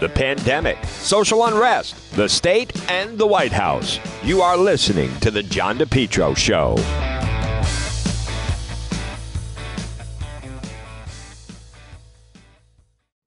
the 0.00 0.08
pandemic, 0.08 0.82
social 0.84 1.44
unrest, 1.46 2.14
the 2.14 2.28
state, 2.28 2.72
and 2.90 3.18
the 3.18 3.26
White 3.26 3.52
House. 3.52 3.98
You 4.22 4.42
are 4.42 4.56
listening 4.56 5.10
to 5.20 5.30
The 5.30 5.42
John 5.42 5.78
DePetro 5.78 6.36
Show. 6.36 6.76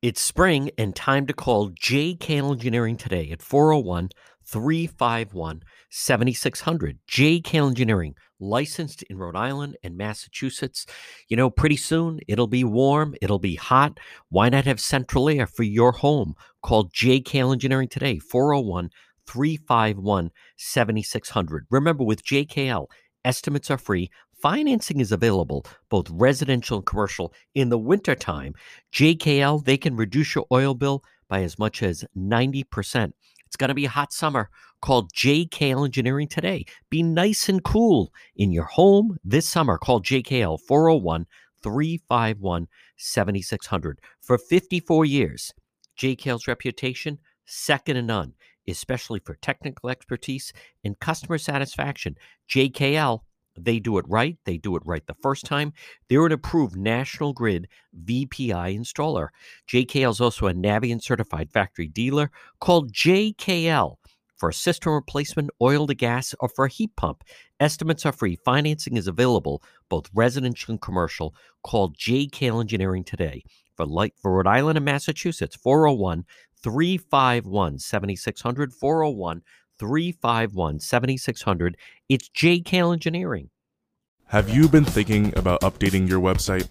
It's 0.02 0.22
spring 0.22 0.72
and 0.78 0.96
time 0.96 1.28
to 1.28 1.34
call 1.34 1.70
JK 1.72 2.52
Engineering 2.52 2.98
today 2.98 3.30
at 3.30 3.42
401 3.42 4.10
351 4.44 5.62
7600. 5.92 6.98
JK 7.08 7.68
Engineering, 7.68 8.16
licensed 8.40 9.04
in 9.04 9.18
Rhode 9.18 9.36
Island 9.36 9.78
and 9.84 9.98
Massachusetts. 9.98 10.86
You 11.28 11.38
know, 11.38 11.50
pretty 11.50 11.76
soon 11.76 12.20
it'll 12.28 12.48
be 12.48 12.64
warm, 12.64 13.14
it'll 13.22 13.40
be 13.40 13.56
hot. 13.56 14.00
Why 14.30 14.50
not 14.50 14.66
have 14.66 14.80
central 14.80 15.30
air 15.30 15.46
for 15.46 15.64
your 15.64 15.92
home? 15.92 16.34
Call 16.64 16.90
JK 16.90 17.52
Engineering 17.52 17.90
today, 17.90 18.20
401 18.20 18.90
351 19.28 20.32
7600. 20.58 21.68
Remember, 21.70 22.04
with 22.04 22.24
JKL, 22.24 22.88
estimates 23.26 23.70
are 23.70 23.78
free. 23.78 24.10
Financing 24.42 25.00
is 25.02 25.12
available, 25.12 25.66
both 25.90 26.10
residential 26.10 26.78
and 26.78 26.86
commercial. 26.86 27.34
In 27.54 27.70
the 27.70 27.78
wintertime, 27.78 28.56
JKL, 28.94 29.64
they 29.64 29.78
can 29.78 29.96
reduce 29.96 30.34
your 30.34 30.48
oil 30.52 30.74
bill 30.74 31.04
by 31.28 31.44
as 31.44 31.60
much 31.60 31.84
as 31.84 32.04
90%. 32.18 33.14
It's 33.46 33.58
going 33.58 33.68
to 33.68 33.76
be 33.76 33.86
a 33.86 33.90
hot 33.90 34.14
summer. 34.14 34.50
Call 34.82 35.08
JKL 35.10 35.86
Engineering 35.86 36.28
today. 36.28 36.66
Be 36.90 37.04
nice 37.04 37.48
and 37.50 37.64
cool 37.64 38.12
in 38.36 38.52
your 38.52 38.66
home 38.66 39.18
this 39.24 39.48
summer. 39.48 39.78
Call 39.78 40.02
JKL 40.02 40.60
401 40.68 41.28
351 41.62 42.68
7600. 42.98 44.00
For 44.22 44.38
54 44.38 45.06
years, 45.06 45.54
JKL's 46.00 46.48
reputation, 46.48 47.20
second 47.46 47.96
to 47.96 48.02
none, 48.02 48.34
especially 48.68 49.20
for 49.20 49.36
technical 49.36 49.90
expertise 49.90 50.52
and 50.84 51.00
customer 51.00 51.38
satisfaction. 51.38 52.16
JKL 52.50 53.22
they 53.58 53.80
do 53.80 53.98
it 53.98 54.06
right. 54.08 54.38
They 54.46 54.58
do 54.58 54.76
it 54.76 54.84
right 54.86 55.06
the 55.06 55.16
first 55.22 55.46
time. 55.46 55.74
They're 56.08 56.26
an 56.26 56.32
approved 56.32 56.78
National 56.78 57.34
Grid 57.34 57.68
VPI 58.06 58.78
installer. 58.78 59.28
JKL 59.70 60.12
is 60.12 60.22
also 60.22 60.48
a 60.48 60.54
Navien 60.54 61.02
certified 61.02 61.52
factory 61.52 61.88
dealer 61.88 62.32
called 62.60 62.94
JKL 62.94 63.98
for 64.42 64.50
a 64.50 64.54
system 64.54 64.92
replacement, 64.92 65.52
oil 65.62 65.86
to 65.86 65.94
gas, 65.94 66.34
or 66.40 66.50
for 66.50 66.66
a 66.66 66.70
heat 66.70 66.96
pump. 66.96 67.24
Estimates 67.60 68.08
are 68.08 68.12
free. 68.12 68.36
Financing 68.38 68.98
is 68.98 69.06
available, 69.06 69.62
both 69.88 70.10
residential 70.16 70.72
and 70.72 70.82
commercial. 70.82 71.36
Call 71.62 71.92
JKL 71.92 72.60
Engineering 72.60 73.04
today 73.04 73.44
for 73.78 73.86
light 73.86 74.16
for 74.20 74.34
Rhode 74.34 74.48
Island 74.48 74.78
and 74.78 74.86
Massachusetts. 74.86 75.56
401 75.56 76.26
351 76.64 77.78
7600 77.78 78.74
401 78.74 79.44
351 79.78 80.80
7600. 80.80 81.78
It's 82.10 82.28
JKL 82.30 82.94
Engineering. 82.94 83.52
Have 84.30 84.50
you 84.50 84.68
been 84.68 84.86
thinking 84.86 85.38
about 85.38 85.62
updating 85.62 86.10
your 86.10 86.20
website? 86.20 86.68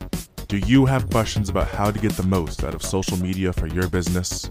Do 0.49 0.59
you 0.59 0.87
have 0.87 1.09
questions 1.09 1.49
about 1.49 1.69
how 1.69 1.93
to 1.93 2.01
get 2.01 2.15
the 2.15 2.25
most 2.25 2.65
out 2.65 2.75
of 2.75 2.83
social 2.83 3.17
media 3.17 3.53
for 3.53 3.69
your 3.69 3.87
business? 3.87 4.51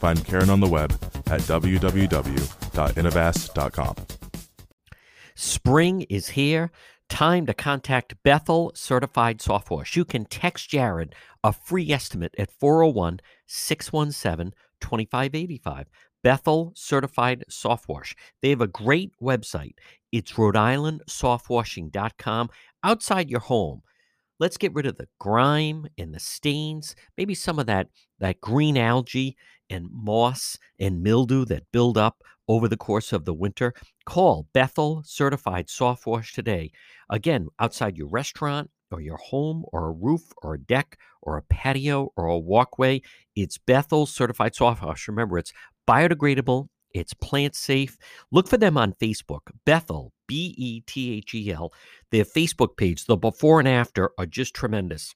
find 0.00 0.24
Karen 0.24 0.50
on 0.50 0.58
the 0.60 0.66
web 0.66 0.90
at 1.26 1.40
www.innovast.com. 1.42 3.94
Spring 5.34 6.02
is 6.02 6.28
here. 6.30 6.70
Time 7.08 7.46
to 7.46 7.54
contact 7.54 8.14
Bethel 8.22 8.72
Certified 8.74 9.40
Soft 9.40 9.70
Wash. 9.70 9.96
You 9.96 10.04
can 10.04 10.24
text 10.24 10.70
Jared 10.70 11.14
a 11.42 11.52
free 11.52 11.90
estimate 11.90 12.34
at 12.38 12.50
401 12.50 13.20
617 13.46 14.54
2585. 14.80 15.86
Bethel 16.22 16.72
Certified 16.74 17.44
Soft 17.48 17.88
Wash. 17.88 18.14
They 18.42 18.50
have 18.50 18.60
a 18.60 18.66
great 18.66 19.12
website. 19.20 19.74
It's 20.12 20.38
Rhode 20.38 20.56
Island 20.56 21.02
softwashing.com. 21.08 22.50
Outside 22.84 23.30
your 23.30 23.40
home, 23.40 23.82
let's 24.38 24.56
get 24.56 24.74
rid 24.74 24.86
of 24.86 24.96
the 24.96 25.08
grime 25.18 25.86
and 25.98 26.14
the 26.14 26.20
stains, 26.20 26.94
maybe 27.16 27.34
some 27.34 27.58
of 27.58 27.66
that, 27.66 27.88
that 28.18 28.40
green 28.40 28.76
algae 28.76 29.36
and 29.70 29.86
moss 29.90 30.58
and 30.78 31.02
mildew 31.02 31.44
that 31.46 31.70
build 31.72 31.96
up 31.96 32.22
over 32.48 32.66
the 32.66 32.76
course 32.76 33.12
of 33.12 33.24
the 33.24 33.32
winter. 33.32 33.72
Call 34.04 34.48
Bethel 34.52 35.02
Certified 35.06 35.70
Soft 35.70 36.04
Wash 36.06 36.32
today. 36.34 36.72
Again, 37.08 37.46
outside 37.60 37.96
your 37.96 38.08
restaurant 38.08 38.70
or 38.90 39.00
your 39.00 39.18
home 39.18 39.64
or 39.72 39.86
a 39.86 39.92
roof 39.92 40.22
or 40.42 40.54
a 40.54 40.60
deck 40.60 40.98
or 41.22 41.36
a 41.36 41.42
patio 41.42 42.12
or 42.16 42.26
a 42.26 42.38
walkway, 42.38 43.00
it's 43.36 43.56
Bethel 43.56 44.04
Certified 44.04 44.54
Soft 44.54 44.82
Wash. 44.82 45.06
Remember, 45.06 45.38
it's 45.38 45.52
biodegradable, 45.88 46.66
it's 46.92 47.14
plant 47.14 47.54
safe. 47.54 47.96
Look 48.32 48.48
for 48.48 48.56
them 48.56 48.76
on 48.76 48.94
Facebook, 48.94 49.52
Bethel, 49.64 50.12
B 50.26 50.54
E 50.58 50.80
T 50.80 51.18
H 51.18 51.34
E 51.34 51.52
L. 51.52 51.72
Their 52.10 52.24
Facebook 52.24 52.76
page, 52.76 53.04
the 53.04 53.16
before 53.16 53.60
and 53.60 53.68
after, 53.68 54.10
are 54.18 54.26
just 54.26 54.54
tremendous. 54.54 55.14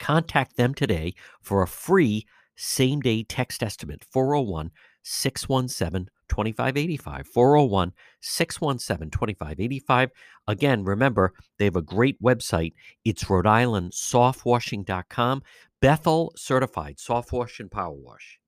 Contact 0.00 0.56
them 0.56 0.74
today 0.74 1.14
for 1.40 1.62
a 1.62 1.68
free 1.68 2.26
same 2.62 3.00
day 3.00 3.24
text 3.24 3.62
estimate 3.62 4.04
401 4.10 4.70
617 5.02 6.08
2585. 6.28 7.26
401 7.26 7.92
617 8.20 9.10
2585. 9.10 10.10
Again, 10.46 10.84
remember, 10.84 11.32
they 11.58 11.64
have 11.64 11.76
a 11.76 11.82
great 11.82 12.22
website. 12.22 12.74
It's 13.04 13.28
Rhode 13.28 13.46
Island 13.46 13.92
softwashing.com. 13.92 15.42
Bethel 15.80 16.32
certified 16.36 17.00
soft 17.00 17.32
wash 17.32 17.58
and 17.58 17.70
power 17.70 17.96
wash. 17.96 18.38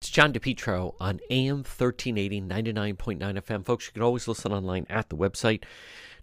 It's 0.00 0.08
John 0.08 0.32
DePetro 0.32 0.94
on 1.00 1.20
AM 1.28 1.56
1380, 1.56 2.40
99.9 2.42 3.18
FM. 3.18 3.66
Folks, 3.66 3.86
you 3.86 3.92
can 3.92 4.02
always 4.02 4.26
listen 4.26 4.52
online 4.52 4.86
at 4.88 5.10
the 5.10 5.16
website, 5.16 5.64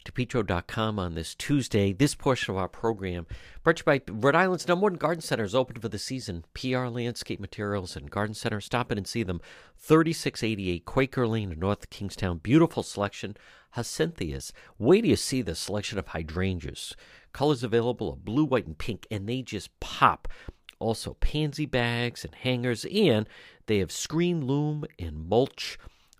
depetro.com 0.07 0.97
on 0.97 1.15
this 1.15 1.35
Tuesday. 1.35 1.91
This 1.91 2.15
portion 2.15 2.53
of 2.53 2.57
our 2.57 2.69
program 2.69 3.27
brought 3.63 3.77
to 3.77 3.81
you 3.81 3.99
by 3.99 4.01
Rhode 4.09 4.35
Island's 4.35 4.67
number 4.67 4.83
one 4.83 4.93
garden 4.93 5.21
center 5.21 5.43
is 5.43 5.53
open 5.53 5.81
for 5.81 5.89
the 5.89 5.99
season. 5.99 6.45
PR 6.53 6.85
Landscape 6.85 7.39
Materials 7.39 7.97
and 7.97 8.09
Garden 8.09 8.33
Center. 8.33 8.61
Stop 8.61 8.91
in 8.91 8.97
and 8.97 9.07
see 9.07 9.23
them. 9.23 9.41
3688 9.77 10.85
Quaker 10.85 11.27
Lane 11.27 11.51
in 11.51 11.59
North 11.59 11.89
Kingstown. 11.89 12.37
Beautiful 12.37 12.83
selection. 12.83 13.35
Hyacinthias. 13.75 14.53
Wait 14.77 15.01
till 15.01 15.09
you 15.09 15.15
see 15.17 15.41
the 15.41 15.55
selection 15.55 15.99
of 15.99 16.07
hydrangeas. 16.07 16.95
Colors 17.33 17.63
available 17.63 18.13
of 18.13 18.23
blue, 18.23 18.45
white, 18.45 18.65
and 18.65 18.77
pink, 18.77 19.05
and 19.11 19.27
they 19.27 19.41
just 19.41 19.77
pop 19.81 20.29
also 20.79 21.15
pansy 21.15 21.65
bags 21.65 22.23
and 22.23 22.33
hangers, 22.33 22.85
and 22.85 23.27
they 23.65 23.79
have 23.79 23.91
screen 23.91 24.47
loam 24.47 24.85
and 24.97 25.27
mulch 25.27 25.77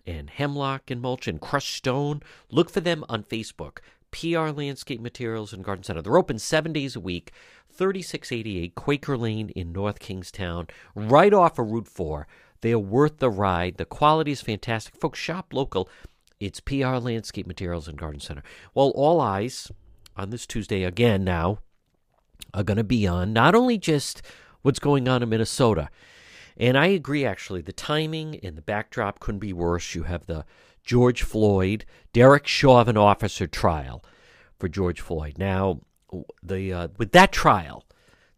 and 0.08 0.30
hemlock 0.30 0.90
and 0.90 1.02
mulch 1.02 1.28
and 1.28 1.42
crushed 1.42 1.76
stone. 1.76 2.22
Look 2.50 2.70
for 2.70 2.80
them 2.80 3.04
on 3.10 3.24
Facebook. 3.24 3.80
PR 4.12 4.50
Landscape 4.50 5.02
Materials 5.02 5.54
and 5.54 5.64
Garden 5.64 5.84
Center. 5.84 6.02
They're 6.02 6.18
open 6.18 6.40
seven 6.40 6.74
days 6.74 6.96
a 6.96 7.00
week, 7.00 7.32
3688 7.70 8.74
Quaker 8.74 9.18
Lane 9.18 9.50
in 9.50 9.72
North 9.72 10.00
Kingstown, 10.00 10.68
right 10.96 11.34
off 11.34 11.60
of 11.60 11.70
Route 11.70 11.88
4. 11.88 12.26
They 12.62 12.72
are 12.72 12.80
worth 12.80 13.20
the 13.20 13.30
ride. 13.30 13.78
The 13.78 13.86
quality 13.86 14.32
is 14.32 14.42
fantastic. 14.42 14.96
Folks, 14.96 15.20
shop 15.20 15.54
local. 15.54 15.90
It's 16.40 16.60
PR 16.60 16.96
Landscape 16.96 17.46
Materials 17.46 17.88
and 17.88 17.98
Garden 17.98 18.20
Center. 18.20 18.44
Well, 18.74 18.92
all 18.96 19.20
eyes 19.20 19.72
on 20.16 20.30
this 20.30 20.48
Tuesday 20.48 20.84
again 20.84 21.24
now 21.24 21.60
are 22.54 22.64
going 22.64 22.78
to 22.78 22.84
be 22.84 23.06
on 23.06 23.34
not 23.34 23.56
only 23.56 23.78
just 23.78 24.22
what's 24.62 24.80
going 24.80 25.08
on 25.08 25.22
in 25.22 25.30
Minnesota. 25.30 25.90
And 26.60 26.78
I 26.78 26.88
agree, 26.88 27.24
actually. 27.24 27.62
The 27.62 27.72
timing 27.72 28.40
and 28.42 28.58
the 28.58 28.62
backdrop 28.62 29.20
couldn't 29.20 29.40
be 29.40 29.54
worse. 29.54 29.94
You 29.94 30.04
have 30.04 30.26
the 30.26 30.46
George 30.84 31.22
Floyd, 31.22 31.86
Derek 32.14 32.48
Chauvin 32.48 32.98
officer 32.98 33.46
trial 33.46 34.04
for 34.58 34.68
George 34.68 35.02
Floyd. 35.02 35.38
Now, 35.38 35.82
the 36.42 36.74
uh, 36.74 36.88
with 36.98 37.12
that 37.12 37.32
trial, 37.32 37.86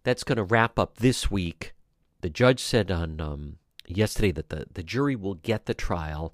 that's 0.03 0.23
going 0.23 0.37
to 0.37 0.43
wrap 0.43 0.77
up 0.77 0.97
this 0.97 1.31
week. 1.31 1.73
The 2.21 2.29
judge 2.29 2.59
said 2.59 2.91
on 2.91 3.21
um, 3.21 3.57
yesterday 3.87 4.31
that 4.31 4.49
the, 4.49 4.65
the 4.73 4.83
jury 4.83 5.15
will 5.15 5.35
get 5.35 5.65
the 5.65 5.73
trial. 5.73 6.33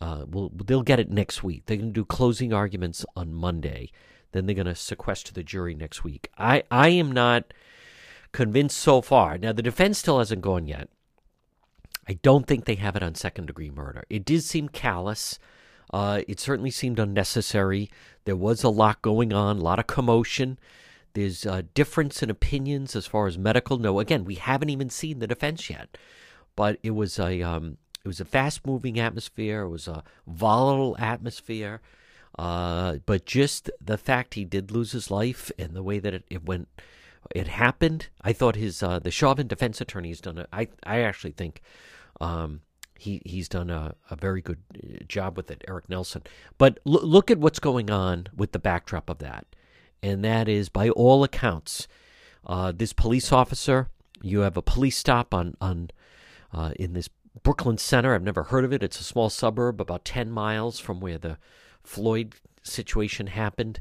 Uh, 0.00 0.24
will 0.28 0.50
they'll 0.54 0.82
get 0.82 1.00
it 1.00 1.10
next 1.10 1.42
week. 1.42 1.64
They're 1.66 1.78
going 1.78 1.92
to 1.92 2.00
do 2.00 2.04
closing 2.04 2.52
arguments 2.52 3.04
on 3.14 3.34
Monday. 3.34 3.90
Then 4.32 4.46
they're 4.46 4.54
going 4.54 4.66
to 4.66 4.74
sequester 4.74 5.32
the 5.32 5.42
jury 5.42 5.74
next 5.74 6.04
week. 6.04 6.30
I 6.38 6.62
I 6.70 6.88
am 6.88 7.12
not 7.12 7.52
convinced 8.36 8.76
so 8.76 9.00
far. 9.00 9.38
Now, 9.38 9.52
the 9.52 9.62
defense 9.62 9.98
still 9.98 10.18
hasn't 10.18 10.42
gone 10.42 10.66
yet. 10.66 10.90
I 12.06 12.18
don't 12.22 12.46
think 12.46 12.66
they 12.66 12.74
have 12.74 12.94
it 12.94 13.02
on 13.02 13.14
second 13.14 13.46
degree 13.46 13.70
murder. 13.70 14.04
It 14.10 14.26
did 14.26 14.42
seem 14.42 14.68
callous. 14.68 15.38
Uh, 15.90 16.20
it 16.28 16.38
certainly 16.38 16.70
seemed 16.70 16.98
unnecessary. 16.98 17.90
There 18.26 18.36
was 18.36 18.62
a 18.62 18.68
lot 18.68 19.00
going 19.00 19.32
on, 19.32 19.56
a 19.56 19.62
lot 19.62 19.78
of 19.78 19.86
commotion. 19.86 20.58
There's 21.14 21.46
a 21.46 21.62
difference 21.62 22.22
in 22.22 22.28
opinions 22.28 22.94
as 22.94 23.06
far 23.06 23.26
as 23.26 23.38
medical. 23.38 23.78
No, 23.78 24.00
again, 24.00 24.26
we 24.26 24.34
haven't 24.34 24.68
even 24.68 24.90
seen 24.90 25.18
the 25.18 25.26
defense 25.26 25.70
yet, 25.70 25.96
but 26.56 26.78
it 26.82 26.90
was 26.90 27.18
a 27.18 27.40
um, 27.40 27.78
it 28.04 28.08
was 28.08 28.20
a 28.20 28.26
fast 28.26 28.66
moving 28.66 29.00
atmosphere. 29.00 29.62
It 29.62 29.70
was 29.70 29.88
a 29.88 30.04
volatile 30.26 30.94
atmosphere. 30.98 31.80
Uh, 32.38 32.98
but 33.06 33.24
just 33.24 33.70
the 33.80 33.96
fact 33.96 34.34
he 34.34 34.44
did 34.44 34.70
lose 34.70 34.92
his 34.92 35.10
life 35.10 35.50
and 35.58 35.74
the 35.74 35.82
way 35.82 35.98
that 35.98 36.12
it, 36.12 36.24
it 36.28 36.44
went, 36.44 36.68
it 37.34 37.48
happened. 37.48 38.08
I 38.22 38.32
thought 38.32 38.56
his 38.56 38.82
uh, 38.82 38.98
the 38.98 39.10
Chauvin 39.10 39.46
defense 39.46 39.80
attorney 39.80 40.08
has 40.08 40.20
done 40.20 40.38
it. 40.38 40.48
I 40.52 40.68
I 40.84 41.00
actually 41.00 41.32
think 41.32 41.62
um, 42.20 42.60
he 42.98 43.22
he's 43.24 43.48
done 43.48 43.70
a, 43.70 43.94
a 44.10 44.16
very 44.16 44.40
good 44.40 44.58
uh, 44.74 45.04
job 45.06 45.36
with 45.36 45.50
it, 45.50 45.64
Eric 45.68 45.88
Nelson. 45.88 46.22
But 46.58 46.78
l- 46.86 47.06
look 47.06 47.30
at 47.30 47.38
what's 47.38 47.58
going 47.58 47.90
on 47.90 48.28
with 48.34 48.52
the 48.52 48.58
backdrop 48.58 49.10
of 49.10 49.18
that, 49.18 49.46
and 50.02 50.24
that 50.24 50.48
is 50.48 50.68
by 50.68 50.88
all 50.90 51.24
accounts, 51.24 51.88
uh, 52.46 52.72
this 52.74 52.92
police 52.92 53.32
officer. 53.32 53.88
You 54.22 54.40
have 54.40 54.56
a 54.56 54.62
police 54.62 54.96
stop 54.96 55.34
on 55.34 55.56
on 55.60 55.90
uh, 56.52 56.72
in 56.76 56.94
this 56.94 57.08
Brooklyn 57.42 57.78
Center. 57.78 58.14
I've 58.14 58.22
never 58.22 58.44
heard 58.44 58.64
of 58.64 58.72
it. 58.72 58.82
It's 58.82 59.00
a 59.00 59.04
small 59.04 59.30
suburb 59.30 59.80
about 59.80 60.04
ten 60.04 60.30
miles 60.30 60.78
from 60.78 61.00
where 61.00 61.18
the 61.18 61.38
Floyd 61.84 62.34
situation 62.62 63.28
happened, 63.28 63.80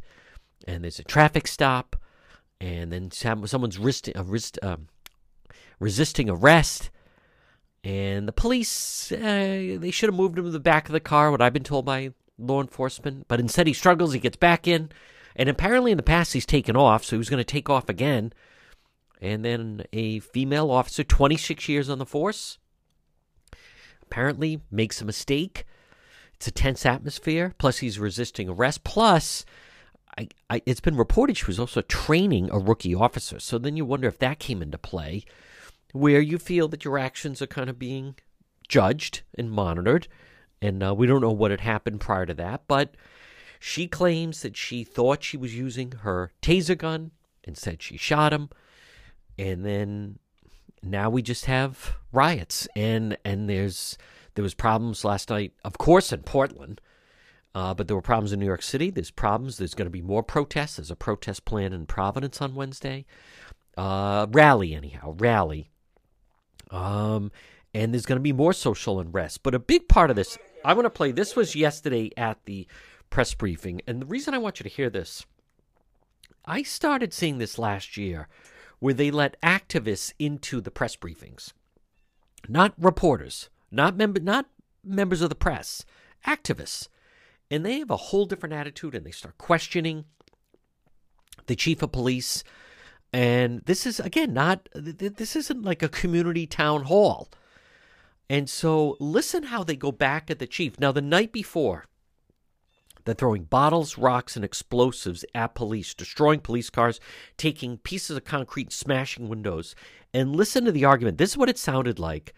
and 0.67 0.83
there's 0.83 0.99
a 0.99 1.03
traffic 1.03 1.47
stop, 1.47 1.95
and 2.59 2.91
then 2.91 3.11
someone's 3.11 3.77
wrist, 3.77 4.09
uh, 4.15 4.23
wrist, 4.23 4.59
um, 4.63 4.87
resisting 5.79 6.29
arrest, 6.29 6.89
and 7.83 8.27
the 8.27 8.33
police 8.33 9.11
uh, 9.11 9.77
they 9.79 9.91
should 9.91 10.09
have 10.09 10.15
moved 10.15 10.37
him 10.37 10.45
to 10.45 10.51
the 10.51 10.59
back 10.59 10.87
of 10.87 10.93
the 10.93 10.99
car. 10.99 11.31
What 11.31 11.41
I've 11.41 11.53
been 11.53 11.63
told 11.63 11.85
by 11.85 12.13
law 12.37 12.61
enforcement, 12.61 13.25
but 13.27 13.39
instead 13.39 13.67
he 13.67 13.73
struggles. 13.73 14.13
He 14.13 14.19
gets 14.19 14.37
back 14.37 14.67
in, 14.67 14.91
and 15.35 15.49
apparently 15.49 15.91
in 15.91 15.97
the 15.97 16.03
past 16.03 16.33
he's 16.33 16.45
taken 16.45 16.75
off, 16.75 17.03
so 17.03 17.15
he 17.15 17.19
was 17.19 17.29
going 17.29 17.39
to 17.39 17.43
take 17.43 17.69
off 17.69 17.89
again. 17.89 18.33
And 19.21 19.45
then 19.45 19.83
a 19.93 20.19
female 20.19 20.69
officer, 20.69 21.03
26 21.03 21.69
years 21.69 21.89
on 21.89 21.99
the 21.99 22.05
force, 22.05 22.57
apparently 24.03 24.61
makes 24.69 25.01
a 25.01 25.05
mistake 25.05 25.65
it's 26.35 26.47
a 26.47 26.51
tense 26.51 26.85
atmosphere. 26.85 27.53
Plus, 27.57 27.77
he's 27.79 27.97
resisting 27.99 28.49
arrest. 28.49 28.83
Plus, 28.83 29.45
I, 30.17 30.29
I, 30.49 30.61
it's 30.65 30.79
been 30.79 30.95
reported 30.95 31.37
she 31.37 31.45
was 31.45 31.59
also 31.59 31.81
training 31.81 32.49
a 32.51 32.59
rookie 32.59 32.95
officer. 32.95 33.39
So 33.39 33.57
then 33.57 33.75
you 33.75 33.85
wonder 33.85 34.07
if 34.07 34.19
that 34.19 34.39
came 34.39 34.61
into 34.61 34.77
play, 34.77 35.25
where 35.91 36.21
you 36.21 36.37
feel 36.37 36.67
that 36.69 36.85
your 36.85 36.97
actions 36.97 37.41
are 37.41 37.47
kind 37.47 37.69
of 37.69 37.79
being 37.79 38.15
judged 38.67 39.23
and 39.37 39.51
monitored. 39.51 40.07
And 40.61 40.81
uh, 40.81 40.95
we 40.95 41.07
don't 41.07 41.21
know 41.21 41.31
what 41.31 41.51
had 41.51 41.61
happened 41.61 41.99
prior 41.99 42.25
to 42.25 42.33
that, 42.35 42.63
but 42.67 42.95
she 43.59 43.87
claims 43.87 44.41
that 44.41 44.55
she 44.55 44.83
thought 44.83 45.23
she 45.23 45.37
was 45.37 45.55
using 45.55 45.91
her 45.91 46.31
taser 46.41 46.77
gun 46.77 47.11
and 47.43 47.57
said 47.57 47.81
she 47.81 47.97
shot 47.97 48.33
him. 48.33 48.49
And 49.37 49.65
then 49.65 50.19
now 50.81 51.09
we 51.09 51.21
just 51.21 51.45
have 51.45 51.95
riots, 52.11 52.67
and 52.75 53.17
and 53.25 53.49
there's 53.49 53.97
there 54.35 54.43
was 54.43 54.53
problems 54.53 55.03
last 55.03 55.29
night, 55.29 55.53
of 55.63 55.77
course, 55.77 56.13
in 56.13 56.21
Portland, 56.21 56.79
uh, 57.55 57.73
but 57.73 57.87
there 57.87 57.95
were 57.95 58.01
problems 58.01 58.31
in 58.31 58.39
New 58.39 58.45
York 58.45 58.61
City. 58.61 58.91
There's 58.91 59.09
problems. 59.09 59.57
There's 59.57 59.73
going 59.73 59.87
to 59.87 59.91
be 59.91 60.01
more 60.01 60.21
protests. 60.21 60.75
There's 60.75 60.91
a 60.91 60.95
protest 60.95 61.45
plan 61.45 61.73
in 61.73 61.87
Providence 61.87 62.41
on 62.41 62.53
Wednesday. 62.53 63.05
Uh, 63.77 64.27
rally, 64.29 64.75
anyhow, 64.75 65.15
rally. 65.17 65.71
Um, 66.69 67.31
and 67.73 67.93
there's 67.93 68.05
going 68.05 68.19
to 68.19 68.23
be 68.23 68.33
more 68.33 68.53
social 68.53 68.99
unrest. 68.99 69.41
But 69.41 69.55
a 69.55 69.59
big 69.59 69.87
part 69.87 70.09
of 70.09 70.15
this, 70.15 70.37
I 70.63 70.73
want 70.73 70.85
to 70.85 70.89
play. 70.91 71.11
This 71.11 71.35
was 71.35 71.55
yesterday 71.55 72.11
at 72.15 72.37
the 72.45 72.67
press 73.09 73.33
briefing, 73.33 73.81
and 73.87 74.01
the 74.01 74.05
reason 74.05 74.33
I 74.33 74.39
want 74.39 74.59
you 74.59 74.63
to 74.63 74.69
hear 74.69 74.89
this, 74.89 75.25
I 76.45 76.61
started 76.61 77.13
seeing 77.13 77.37
this 77.37 77.57
last 77.57 77.97
year, 77.97 78.27
where 78.79 78.93
they 78.93 79.09
let 79.09 79.41
activists 79.41 80.13
into 80.19 80.61
the 80.61 80.71
press 80.71 80.95
briefings, 80.95 81.53
not 82.47 82.73
reporters 82.77 83.49
not 83.75 83.97
member 83.97 84.19
not 84.19 84.47
members 84.83 85.21
of 85.21 85.29
the 85.29 85.35
press, 85.35 85.85
activists. 86.25 86.87
And 87.49 87.65
they 87.65 87.79
have 87.79 87.91
a 87.91 87.97
whole 87.97 88.25
different 88.25 88.53
attitude 88.53 88.95
and 88.95 89.05
they 89.05 89.11
start 89.11 89.37
questioning 89.37 90.05
the 91.47 91.55
chief 91.55 91.81
of 91.81 91.91
police. 91.91 92.43
And 93.13 93.61
this 93.65 93.85
is 93.85 93.99
again 93.99 94.33
not 94.33 94.67
this 94.73 95.35
isn't 95.35 95.63
like 95.63 95.83
a 95.83 95.89
community 95.89 96.47
town 96.47 96.83
hall. 96.83 97.29
And 98.29 98.49
so 98.49 98.97
listen 98.99 99.43
how 99.43 99.63
they 99.63 99.75
go 99.75 99.91
back 99.91 100.31
at 100.31 100.39
the 100.39 100.47
chief. 100.47 100.79
Now 100.79 100.91
the 100.91 101.01
night 101.01 101.31
before, 101.31 101.85
they're 103.05 103.13
throwing 103.13 103.43
bottles, 103.43 103.99
rocks, 103.99 104.35
and 104.35 104.43
explosives 104.43 105.23
at 105.35 105.53
police, 105.53 105.93
destroying 105.93 106.39
police 106.39 106.71
cars, 106.71 106.99
taking 107.37 107.77
pieces 107.77 108.17
of 108.17 108.25
concrete, 108.25 108.73
smashing 108.73 109.29
windows. 109.29 109.75
And 110.11 110.35
listen 110.35 110.65
to 110.65 110.71
the 110.71 110.85
argument. 110.85 111.19
This 111.19 111.31
is 111.31 111.37
what 111.37 111.49
it 111.49 111.59
sounded 111.59 111.99
like 111.99 112.33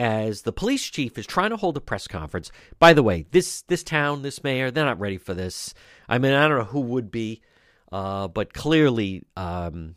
as 0.00 0.42
the 0.42 0.52
police 0.52 0.88
chief 0.88 1.18
is 1.18 1.26
trying 1.26 1.50
to 1.50 1.58
hold 1.58 1.76
a 1.76 1.80
press 1.80 2.08
conference. 2.08 2.50
By 2.78 2.94
the 2.94 3.02
way, 3.02 3.26
this 3.32 3.60
this 3.62 3.82
town, 3.82 4.22
this 4.22 4.42
mayor, 4.42 4.70
they're 4.70 4.86
not 4.86 4.98
ready 4.98 5.18
for 5.18 5.34
this. 5.34 5.74
I 6.08 6.16
mean, 6.16 6.32
I 6.32 6.48
don't 6.48 6.56
know 6.56 6.64
who 6.64 6.80
would 6.80 7.10
be, 7.10 7.42
uh, 7.92 8.26
but 8.28 8.54
clearly, 8.54 9.24
um, 9.36 9.96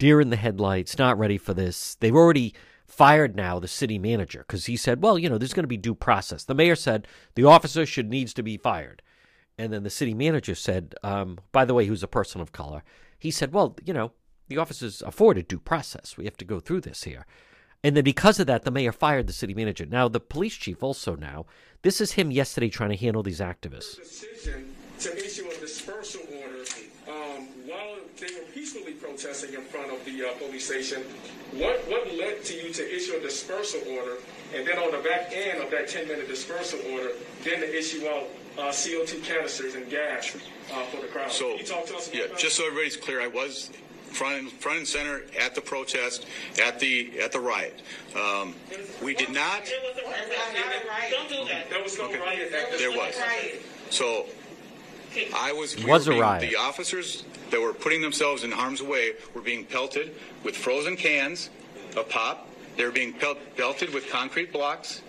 deer 0.00 0.20
in 0.20 0.30
the 0.30 0.36
headlights, 0.36 0.98
not 0.98 1.20
ready 1.20 1.38
for 1.38 1.54
this. 1.54 1.94
They've 1.94 2.16
already 2.16 2.52
fired 2.88 3.36
now 3.36 3.60
the 3.60 3.68
city 3.68 3.96
manager 3.96 4.40
because 4.40 4.66
he 4.66 4.76
said, 4.76 5.00
well, 5.00 5.16
you 5.16 5.28
know, 5.28 5.38
there's 5.38 5.54
going 5.54 5.62
to 5.62 5.68
be 5.68 5.76
due 5.76 5.94
process. 5.94 6.42
The 6.42 6.54
mayor 6.54 6.74
said 6.74 7.06
the 7.36 7.44
officer 7.44 7.86
should 7.86 8.10
needs 8.10 8.34
to 8.34 8.42
be 8.42 8.56
fired, 8.56 9.02
and 9.56 9.72
then 9.72 9.84
the 9.84 9.88
city 9.90 10.14
manager 10.14 10.56
said, 10.56 10.96
um, 11.04 11.38
by 11.52 11.64
the 11.64 11.74
way, 11.74 11.86
who's 11.86 12.02
a 12.02 12.08
person 12.08 12.40
of 12.40 12.50
color, 12.50 12.82
he 13.20 13.30
said, 13.30 13.52
well, 13.52 13.76
you 13.84 13.94
know, 13.94 14.10
the 14.48 14.58
officers 14.58 15.00
afforded 15.02 15.46
due 15.46 15.60
process. 15.60 16.16
We 16.16 16.24
have 16.24 16.36
to 16.38 16.44
go 16.44 16.58
through 16.58 16.80
this 16.80 17.04
here. 17.04 17.24
And 17.84 17.94
then 17.94 18.02
because 18.02 18.40
of 18.40 18.46
that, 18.46 18.64
the 18.64 18.70
mayor 18.70 18.92
fired 18.92 19.26
the 19.26 19.34
city 19.34 19.52
manager. 19.52 19.84
Now, 19.84 20.08
the 20.08 20.18
police 20.18 20.54
chief 20.54 20.82
also 20.82 21.14
now, 21.14 21.44
this 21.82 22.00
is 22.00 22.12
him 22.12 22.30
yesterday 22.30 22.70
trying 22.70 22.88
to 22.88 22.96
handle 22.96 23.22
these 23.22 23.40
activists. 23.40 23.96
Decision 23.96 24.74
to 25.00 25.14
issue 25.22 25.46
a 25.46 25.60
dispersal 25.60 26.22
order 26.32 26.64
um, 27.08 27.46
while 27.66 27.98
they 28.18 28.34
were 28.34 28.46
peacefully 28.54 28.92
protesting 28.92 29.52
in 29.52 29.60
front 29.60 29.92
of 29.92 30.02
the 30.06 30.24
uh, 30.24 30.32
police 30.38 30.64
station. 30.64 31.02
What, 31.52 31.78
what 31.88 32.10
led 32.14 32.42
to 32.44 32.54
you 32.54 32.72
to 32.72 32.96
issue 32.96 33.16
a 33.16 33.20
dispersal 33.20 33.82
order? 33.92 34.16
And 34.54 34.66
then 34.66 34.78
on 34.78 34.90
the 34.90 35.06
back 35.06 35.30
end 35.34 35.62
of 35.62 35.70
that 35.70 35.86
10 35.86 36.08
minute 36.08 36.26
dispersal 36.26 36.80
order, 36.90 37.10
then 37.42 37.60
to 37.60 37.78
issue 37.78 38.08
out 38.08 38.24
uh, 38.56 38.70
CO2 38.70 39.22
canisters 39.24 39.74
and 39.74 39.90
gas 39.90 40.34
uh, 40.72 40.82
for 40.84 41.02
the 41.02 41.08
crowd. 41.08 41.30
So, 41.30 41.58
yeah, 42.12 42.22
just 42.38 42.56
so 42.56 42.66
everybody's 42.66 42.96
clear, 42.96 43.20
I 43.20 43.26
was 43.26 43.70
front 44.14 44.38
and, 44.38 44.52
front 44.52 44.78
and 44.78 44.88
center 44.88 45.22
at 45.38 45.54
the 45.54 45.60
protest, 45.60 46.26
at 46.62 46.78
the 46.78 47.20
at 47.20 47.32
the 47.32 47.40
riot. 47.40 47.82
Um, 48.14 48.54
we 49.02 49.14
did 49.14 49.30
not. 49.30 49.64
Don't 51.10 51.28
do 51.28 51.44
that. 51.48 51.68
There 51.70 51.82
was 51.82 51.98
no 51.98 52.06
okay. 52.06 52.20
riot. 52.20 52.52
There 52.78 52.90
was. 52.90 53.14
So 53.90 54.26
I 55.34 55.52
was. 55.52 55.76
We 55.76 55.84
was 55.84 56.08
a 56.08 56.18
riot. 56.18 56.48
The 56.48 56.56
officers 56.56 57.24
that 57.50 57.60
were 57.60 57.74
putting 57.74 58.00
themselves 58.00 58.44
in 58.44 58.50
harm's 58.50 58.82
way 58.82 59.12
were 59.34 59.40
being 59.40 59.64
pelted 59.64 60.14
with 60.42 60.56
frozen 60.56 60.96
cans 60.96 61.50
of 61.96 62.08
pop. 62.08 62.48
They 62.76 62.84
were 62.84 62.90
being 62.90 63.12
pelt, 63.12 63.38
pelted 63.56 63.94
with 63.94 64.10
concrete 64.10 64.52
blocks. 64.52 65.02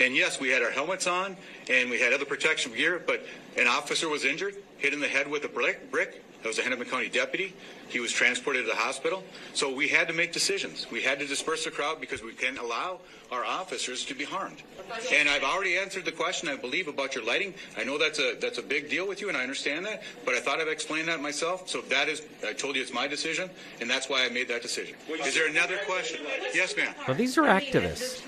And 0.00 0.16
yes, 0.16 0.40
we 0.40 0.48
had 0.48 0.62
our 0.62 0.70
helmets 0.70 1.06
on 1.06 1.36
and 1.70 1.88
we 1.88 2.00
had 2.00 2.12
other 2.12 2.24
protection 2.24 2.72
gear, 2.74 3.00
but 3.06 3.24
an 3.56 3.68
officer 3.68 4.08
was 4.08 4.24
injured, 4.24 4.56
hit 4.78 4.92
in 4.92 4.98
the 4.98 5.06
head 5.08 5.30
with 5.30 5.44
a 5.44 5.48
brick. 5.48 5.90
brick. 5.90 6.23
That 6.44 6.48
was 6.48 6.58
a 6.58 6.62
Hennepin 6.62 6.86
County 6.88 7.08
deputy. 7.08 7.54
He 7.88 8.00
was 8.00 8.12
transported 8.12 8.66
to 8.66 8.70
the 8.70 8.76
hospital. 8.76 9.24
So 9.54 9.74
we 9.74 9.88
had 9.88 10.08
to 10.08 10.12
make 10.12 10.30
decisions. 10.30 10.86
We 10.92 11.00
had 11.00 11.18
to 11.20 11.26
disperse 11.26 11.64
the 11.64 11.70
crowd 11.70 12.02
because 12.02 12.22
we 12.22 12.34
can't 12.34 12.58
allow 12.58 13.00
our 13.32 13.46
officers 13.46 14.04
to 14.04 14.14
be 14.14 14.24
harmed. 14.24 14.62
And 15.10 15.26
I've 15.26 15.42
already 15.42 15.78
answered 15.78 16.04
the 16.04 16.12
question, 16.12 16.50
I 16.50 16.56
believe, 16.56 16.86
about 16.86 17.14
your 17.14 17.24
lighting. 17.24 17.54
I 17.78 17.84
know 17.84 17.96
that's 17.96 18.18
a 18.18 18.36
that's 18.38 18.58
a 18.58 18.62
big 18.62 18.90
deal 18.90 19.08
with 19.08 19.22
you, 19.22 19.28
and 19.30 19.38
I 19.38 19.42
understand 19.42 19.86
that. 19.86 20.02
But 20.26 20.34
I 20.34 20.40
thought 20.40 20.60
I've 20.60 20.68
explained 20.68 21.08
that 21.08 21.22
myself. 21.22 21.66
So 21.66 21.80
that 21.80 22.10
is, 22.10 22.20
I 22.46 22.52
told 22.52 22.76
you 22.76 22.82
it's 22.82 22.92
my 22.92 23.08
decision, 23.08 23.48
and 23.80 23.88
that's 23.88 24.10
why 24.10 24.26
I 24.26 24.28
made 24.28 24.48
that 24.48 24.60
decision. 24.60 24.96
Is 25.08 25.34
there 25.34 25.48
another 25.48 25.78
question? 25.86 26.20
Yes, 26.52 26.76
ma'am. 26.76 26.94
Well, 27.08 27.16
these 27.16 27.38
are 27.38 27.44
activists. 27.44 28.20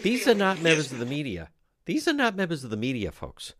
These 0.00 0.26
are 0.26 0.34
not 0.34 0.62
members 0.62 0.92
of 0.92 0.98
the 0.98 1.04
media. 1.06 1.50
These 1.84 2.08
are 2.08 2.14
not 2.14 2.36
members 2.36 2.64
of 2.64 2.70
the 2.70 2.78
media, 2.78 3.12
folks. 3.12 3.52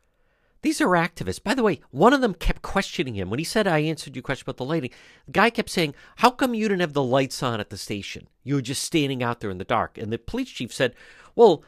These 0.63 0.81
are 0.81 0.89
activists. 0.89 1.43
By 1.43 1.55
the 1.55 1.63
way, 1.63 1.81
one 1.91 2.13
of 2.13 2.21
them 2.21 2.35
kept 2.35 2.63
questioning 2.63 3.15
him. 3.15 3.31
When 3.31 3.39
he 3.39 3.45
said, 3.45 3.69
I 3.69 3.79
answered 3.79 4.17
your 4.17 4.23
question 4.23 4.45
about 4.45 4.57
the 4.57 4.65
lighting, 4.65 4.91
the 5.27 5.33
guy 5.33 5.51
kept 5.51 5.71
saying, 5.71 5.95
How 6.17 6.31
come 6.31 6.55
you 6.55 6.69
didn't 6.69 6.81
have 6.81 6.95
the 6.95 7.03
lights 7.03 7.43
on 7.43 7.61
at 7.61 7.71
the 7.71 7.79
station? 7.79 8.27
You 8.43 8.57
were 8.57 8.63
just 8.63 8.83
standing 8.83 9.23
out 9.23 9.41
there 9.41 9.51
in 9.51 9.59
the 9.59 9.65
dark. 9.65 9.97
And 9.97 10.13
the 10.13 10.19
police 10.19 10.51
chief 10.51 10.73
said, 10.73 10.95
Well, 11.37 11.63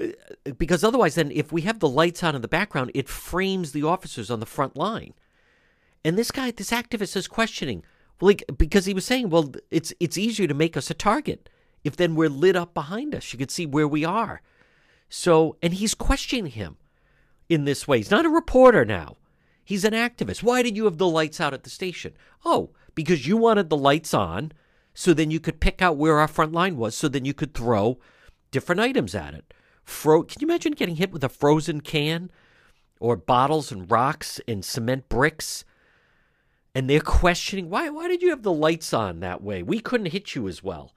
uh, 0.00 0.08
because 0.56 0.84
otherwise, 0.84 1.16
then 1.16 1.32
if 1.32 1.50
we 1.50 1.62
have 1.62 1.80
the 1.80 1.88
lights 1.88 2.22
on 2.22 2.36
in 2.36 2.42
the 2.42 2.48
background, 2.48 2.92
it 2.94 3.08
frames 3.08 3.72
the 3.72 3.82
officers 3.82 4.30
on 4.30 4.40
the 4.40 4.46
front 4.46 4.76
line. 4.76 5.14
And 6.04 6.16
this 6.16 6.30
guy, 6.30 6.52
this 6.52 6.70
activist 6.70 7.16
is 7.16 7.26
questioning, 7.26 7.82
like, 8.20 8.44
because 8.56 8.84
he 8.86 8.94
was 8.94 9.04
saying, 9.04 9.30
Well, 9.30 9.52
it's, 9.72 9.92
it's 9.98 10.18
easier 10.18 10.46
to 10.46 10.54
make 10.54 10.76
us 10.76 10.88
a 10.88 10.94
target. 10.94 11.48
if 11.82 11.96
then 11.96 12.14
we're 12.14 12.28
lit 12.28 12.54
up 12.54 12.74
behind 12.74 13.12
us? 13.12 13.32
You 13.32 13.40
can 13.40 13.48
see 13.48 13.66
where 13.66 13.88
we 13.88 14.04
are. 14.04 14.40
So, 15.08 15.56
and 15.60 15.74
he's 15.74 15.94
questioning 15.94 16.52
him 16.52 16.76
in 17.48 17.64
this 17.64 17.86
way. 17.86 17.98
He's 17.98 18.10
not 18.10 18.26
a 18.26 18.30
reporter 18.30 18.84
now. 18.84 19.16
He's 19.64 19.84
an 19.84 19.92
activist. 19.94 20.42
Why 20.42 20.62
did 20.62 20.76
you 20.76 20.84
have 20.84 20.98
the 20.98 21.08
lights 21.08 21.40
out 21.40 21.54
at 21.54 21.62
the 21.62 21.70
station? 21.70 22.12
Oh, 22.44 22.70
because 22.94 23.26
you 23.26 23.36
wanted 23.36 23.70
the 23.70 23.76
lights 23.76 24.12
on 24.12 24.52
so 24.92 25.14
then 25.14 25.30
you 25.30 25.40
could 25.40 25.60
pick 25.60 25.82
out 25.82 25.96
where 25.96 26.18
our 26.18 26.28
front 26.28 26.52
line 26.52 26.76
was 26.76 26.94
so 26.94 27.08
then 27.08 27.24
you 27.24 27.34
could 27.34 27.54
throw 27.54 27.98
different 28.50 28.80
items 28.80 29.14
at 29.14 29.34
it. 29.34 29.52
Fro- 29.82 30.22
Can 30.22 30.40
you 30.40 30.46
imagine 30.46 30.72
getting 30.72 30.96
hit 30.96 31.12
with 31.12 31.24
a 31.24 31.28
frozen 31.28 31.80
can 31.80 32.30
or 33.00 33.16
bottles 33.16 33.72
and 33.72 33.90
rocks 33.90 34.40
and 34.46 34.64
cement 34.64 35.08
bricks? 35.08 35.64
And 36.74 36.88
they're 36.88 37.00
questioning 37.00 37.70
why 37.70 37.88
why 37.90 38.08
did 38.08 38.22
you 38.22 38.30
have 38.30 38.42
the 38.42 38.52
lights 38.52 38.92
on 38.92 39.20
that 39.20 39.42
way? 39.42 39.62
We 39.62 39.80
couldn't 39.80 40.12
hit 40.12 40.34
you 40.34 40.46
as 40.48 40.62
well. 40.62 40.92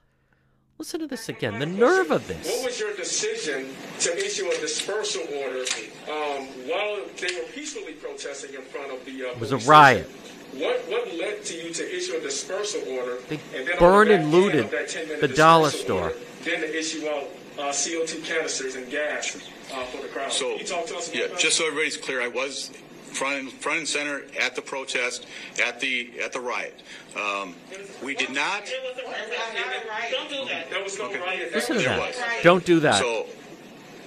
Listen 0.78 1.00
to 1.00 1.08
this 1.08 1.28
again. 1.28 1.58
The 1.58 1.66
nerve 1.66 2.12
of 2.12 2.28
this. 2.28 2.46
What 2.46 2.66
was 2.66 2.78
your 2.78 2.94
decision 2.94 3.74
to 3.98 4.16
issue 4.16 4.46
a 4.48 4.60
dispersal 4.60 5.22
order 5.22 5.64
um, 6.08 6.46
while 6.68 7.00
they 7.20 7.34
were 7.34 7.48
peacefully 7.52 7.94
protesting 7.94 8.54
in 8.54 8.62
front 8.62 8.92
of 8.92 9.04
the? 9.04 9.24
Uh, 9.24 9.30
It 9.32 9.40
was 9.40 9.50
a 9.50 9.56
riot. 9.58 10.08
What 10.52 10.78
what 10.88 11.12
led 11.14 11.44
to 11.46 11.54
you 11.56 11.74
to 11.74 11.96
issue 11.96 12.14
a 12.16 12.20
dispersal 12.20 12.80
order? 12.90 13.18
They 13.28 13.40
and 13.56 13.66
then 13.66 13.78
burned 13.78 14.10
and 14.10 14.30
looted 14.30 14.66
of 14.66 14.70
that 14.70 14.88
10-minute 14.88 15.20
the 15.20 15.28
dollar 15.28 15.70
store. 15.70 16.02
order, 16.02 16.14
Then 16.44 16.60
to 16.60 16.78
issue 16.78 17.08
out 17.08 17.24
uh, 17.58 17.62
CO2 17.70 18.24
canisters 18.24 18.76
and 18.76 18.88
gas 18.88 19.36
uh, 19.74 19.84
for 19.86 20.00
the 20.00 20.08
crowd. 20.08 20.30
So, 20.32 20.50
Can 20.50 20.58
you 20.60 20.64
talk 20.64 20.86
to 20.86 20.96
us 20.96 21.08
about 21.08 21.20
yeah, 21.20 21.26
that? 21.26 21.38
just 21.40 21.56
so 21.58 21.66
everybody's 21.66 21.96
clear, 21.96 22.22
I 22.22 22.28
was 22.28 22.70
front 23.12 23.36
and, 23.40 23.52
front 23.52 23.78
and 23.78 23.88
center 23.88 24.22
at 24.40 24.54
the 24.54 24.62
protest, 24.62 25.26
at 25.64 25.80
the 25.80 26.10
at 26.22 26.32
the 26.32 26.40
riot. 26.40 26.80
Um, 27.16 27.54
we 28.02 28.14
did 28.14 28.30
not. 28.30 28.62
It 28.64 28.80
was 28.82 28.98
a 29.04 29.08
riot. 29.08 30.12
Don't 30.12 30.28
do 30.30 30.44
that. 30.52 30.70
There 30.70 30.82
was 30.82 30.98
no 30.98 31.06
Okay. 31.06 31.18
riot. 31.20 31.52
Listen 31.54 31.76
to 31.76 31.82
that. 31.82 31.98
was. 31.98 32.16
Don't 32.42 32.64
do 32.64 32.80
that. 32.80 33.00
So 33.00 33.26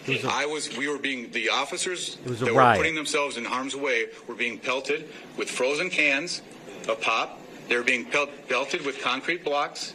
was 0.08 0.24
a- 0.24 0.30
I 0.30 0.46
was. 0.46 0.76
We 0.78 0.88
were 0.88 0.98
being 0.98 1.30
the 1.32 1.50
officers 1.50 2.18
was 2.26 2.40
that 2.40 2.54
riot. 2.54 2.78
were 2.78 2.84
putting 2.84 2.96
themselves 2.96 3.38
in 3.38 3.46
harm's 3.46 3.76
way 3.76 4.08
were 4.28 4.36
being 4.36 4.58
pelted 4.58 5.10
with 5.38 5.50
frozen 5.50 5.90
cans 5.90 6.42
of 6.88 7.02
pop. 7.02 7.40
They 7.68 7.76
were 7.78 7.84
being 7.84 8.06
pelt, 8.06 8.30
pelted 8.50 8.86
with 8.86 9.02
concrete 9.02 9.44
blocks. 9.44 9.94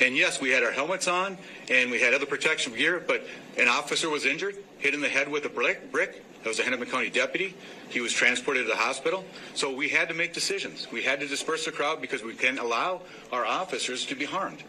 And 0.00 0.16
yes, 0.16 0.40
we 0.40 0.50
had 0.50 0.62
our 0.62 0.70
helmets 0.72 1.08
on 1.08 1.36
and 1.68 1.90
we 1.90 2.00
had 2.00 2.14
other 2.14 2.24
protection 2.26 2.74
gear, 2.74 3.02
but 3.06 3.26
an 3.58 3.68
officer 3.68 4.08
was 4.08 4.24
injured, 4.24 4.56
hit 4.78 4.94
in 4.94 5.00
the 5.00 5.08
head 5.08 5.28
with 5.28 5.44
a 5.44 5.48
brick. 5.50 5.90
brick. 5.92 6.24
That 6.42 6.48
was 6.48 6.58
a 6.58 6.62
Hennepin 6.62 6.88
County 6.88 7.10
deputy. 7.10 7.54
He 7.90 8.00
was 8.00 8.12
transported 8.12 8.64
to 8.64 8.70
the 8.70 8.76
hospital. 8.76 9.24
So 9.54 9.74
we 9.74 9.88
had 9.88 10.08
to 10.08 10.14
make 10.14 10.32
decisions. 10.32 10.88
We 10.90 11.02
had 11.02 11.20
to 11.20 11.26
disperse 11.26 11.66
the 11.66 11.72
crowd 11.72 12.00
because 12.00 12.22
we 12.22 12.34
can't 12.34 12.58
allow 12.58 13.02
our 13.30 13.44
officers 13.44 14.06
to 14.06 14.14
be 14.14 14.24
harmed. 14.24 14.62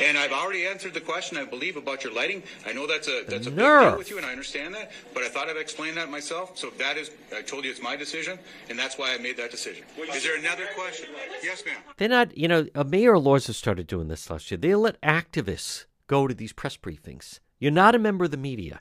And 0.00 0.16
I've 0.16 0.32
already 0.32 0.66
answered 0.66 0.94
the 0.94 1.00
question, 1.00 1.36
I 1.36 1.44
believe, 1.44 1.76
about 1.76 2.02
your 2.02 2.14
lighting. 2.14 2.42
I 2.66 2.72
know 2.72 2.86
that's 2.86 3.08
a 3.08 3.24
that's 3.28 3.46
a 3.46 3.50
big 3.50 3.58
deal 3.58 3.98
with 3.98 4.10
you, 4.10 4.16
and 4.16 4.24
I 4.24 4.30
understand 4.30 4.74
that. 4.74 4.90
But 5.12 5.22
I 5.22 5.28
thought 5.28 5.48
I'd 5.48 5.56
explain 5.56 5.94
that 5.96 6.10
myself. 6.10 6.56
So 6.56 6.70
that 6.78 6.96
is, 6.96 7.10
I 7.36 7.42
told 7.42 7.64
you 7.64 7.70
it's 7.70 7.82
my 7.82 7.94
decision, 7.94 8.38
and 8.70 8.78
that's 8.78 8.96
why 8.96 9.14
I 9.14 9.18
made 9.18 9.36
that 9.36 9.50
decision. 9.50 9.84
Is 10.14 10.22
there 10.22 10.36
another 10.38 10.66
question? 10.74 11.08
Yes, 11.42 11.62
ma'am. 11.66 11.76
They're 11.98 12.08
not, 12.08 12.36
you 12.36 12.48
know, 12.48 12.66
uh, 12.74 12.84
Mayor 12.84 13.14
has 13.14 13.56
started 13.56 13.86
doing 13.86 14.08
this 14.08 14.30
last 14.30 14.50
year. 14.50 14.58
They 14.58 14.74
let 14.74 15.00
activists 15.02 15.84
go 16.06 16.26
to 16.26 16.34
these 16.34 16.52
press 16.52 16.76
briefings. 16.76 17.40
You're 17.58 17.72
not 17.72 17.94
a 17.94 17.98
member 17.98 18.24
of 18.24 18.30
the 18.30 18.36
media. 18.36 18.80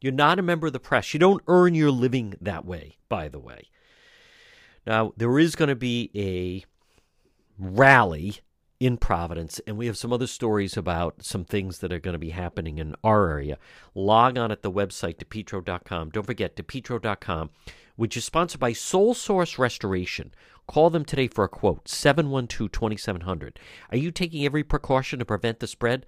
You're 0.00 0.12
not 0.12 0.38
a 0.38 0.42
member 0.42 0.66
of 0.66 0.72
the 0.72 0.80
press. 0.80 1.12
You 1.12 1.20
don't 1.20 1.42
earn 1.46 1.74
your 1.74 1.90
living 1.90 2.34
that 2.40 2.64
way, 2.64 2.96
by 3.08 3.28
the 3.28 3.38
way. 3.38 3.68
Now, 4.86 5.12
there 5.16 5.38
is 5.38 5.56
going 5.56 5.68
to 5.68 5.76
be 5.76 6.10
a 6.14 6.64
rally 7.58 8.40
in 8.80 8.96
Providence, 8.96 9.60
and 9.66 9.76
we 9.76 9.86
have 9.86 9.98
some 9.98 10.12
other 10.12 10.26
stories 10.26 10.74
about 10.76 11.22
some 11.22 11.44
things 11.44 11.78
that 11.78 11.92
are 11.92 12.00
going 12.00 12.14
to 12.14 12.18
be 12.18 12.30
happening 12.30 12.78
in 12.78 12.96
our 13.04 13.28
area. 13.28 13.58
Log 13.94 14.38
on 14.38 14.50
at 14.50 14.62
the 14.62 14.72
website, 14.72 15.18
depetro.com. 15.18 16.10
Don't 16.10 16.26
forget, 16.26 16.56
depetro.com, 16.56 17.50
which 17.96 18.16
is 18.16 18.24
sponsored 18.24 18.60
by 18.60 18.72
Soul 18.72 19.12
Source 19.12 19.58
Restoration. 19.58 20.32
Call 20.66 20.88
them 20.88 21.04
today 21.04 21.28
for 21.28 21.44
a 21.44 21.48
quote, 21.48 21.88
712 21.88 22.72
2700. 22.72 23.60
Are 23.90 23.98
you 23.98 24.10
taking 24.10 24.46
every 24.46 24.64
precaution 24.64 25.18
to 25.18 25.26
prevent 25.26 25.60
the 25.60 25.66
spread 25.66 26.06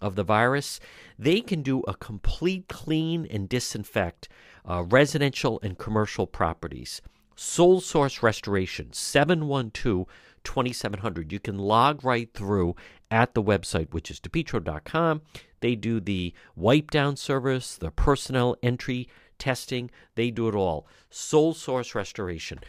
of 0.00 0.16
the 0.16 0.24
virus? 0.24 0.80
They 1.18 1.40
can 1.40 1.62
do 1.62 1.82
a 1.88 1.94
complete 1.94 2.68
clean 2.68 3.26
and 3.30 3.48
disinfect 3.48 4.28
uh, 4.68 4.84
residential 4.84 5.60
and 5.62 5.78
commercial 5.78 6.26
properties. 6.26 7.00
Soul 7.36 7.80
Source 7.80 8.22
Restoration, 8.22 8.92
712 8.92 10.06
2700. 10.44 11.32
You 11.32 11.40
can 11.40 11.58
log 11.58 12.04
right 12.04 12.32
through 12.32 12.76
at 13.10 13.34
the 13.34 13.42
website, 13.42 13.92
which 13.92 14.10
is 14.10 14.20
depetro.com. 14.20 15.22
They 15.60 15.74
do 15.74 16.00
the 16.00 16.32
wipe 16.54 16.90
down 16.90 17.16
service, 17.16 17.76
the 17.76 17.90
personnel 17.90 18.56
entry 18.62 19.08
testing, 19.38 19.90
they 20.14 20.30
do 20.30 20.48
it 20.48 20.54
all. 20.54 20.86
Soul 21.10 21.52
Source 21.52 21.94
Restoration, 21.94 22.60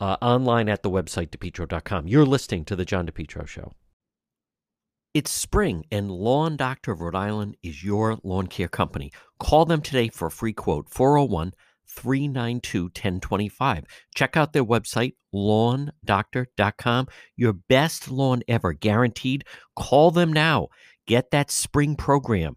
uh, 0.00 0.16
online 0.22 0.68
at 0.68 0.82
the 0.82 0.90
website, 0.90 1.30
depetro.com. 1.30 2.06
You're 2.06 2.26
listening 2.26 2.64
to 2.66 2.76
The 2.76 2.84
John 2.84 3.06
DePetro 3.06 3.46
Show. 3.46 3.72
It's 5.14 5.30
spring, 5.30 5.84
and 5.90 6.10
Lawn 6.10 6.56
Doctor 6.56 6.92
of 6.92 7.02
Rhode 7.02 7.14
Island 7.14 7.58
is 7.62 7.84
your 7.84 8.18
lawn 8.22 8.46
care 8.46 8.66
company. 8.68 9.12
Call 9.38 9.66
them 9.66 9.82
today 9.82 10.08
for 10.08 10.28
a 10.28 10.30
free 10.30 10.54
quote 10.54 10.88
401 10.88 11.52
392 11.86 12.84
1025. 12.84 13.84
Check 14.14 14.38
out 14.38 14.54
their 14.54 14.64
website, 14.64 15.16
lawndoctor.com. 15.34 17.08
Your 17.36 17.52
best 17.52 18.10
lawn 18.10 18.42
ever, 18.48 18.72
guaranteed. 18.72 19.44
Call 19.76 20.12
them 20.12 20.32
now. 20.32 20.68
Get 21.06 21.30
that 21.30 21.50
spring 21.50 21.94
program. 21.94 22.56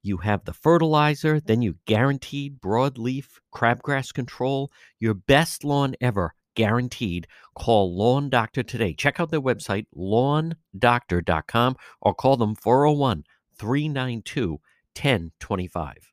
You 0.00 0.18
have 0.18 0.44
the 0.44 0.52
fertilizer, 0.52 1.40
then 1.40 1.62
you 1.62 1.78
guaranteed 1.84 2.60
broadleaf 2.60 3.26
crabgrass 3.52 4.14
control. 4.14 4.70
Your 5.00 5.14
best 5.14 5.64
lawn 5.64 5.96
ever, 6.00 6.34
guaranteed. 6.58 7.28
Call 7.54 7.96
Lawn 7.96 8.28
Doctor 8.28 8.64
today. 8.64 8.92
Check 8.92 9.20
out 9.20 9.30
their 9.30 9.40
website, 9.40 9.86
lawndoctor.com, 9.96 11.76
or 12.02 12.14
call 12.14 12.36
them 12.36 12.56
401 12.56 13.24
392 13.56 14.50
1025. 14.94 16.12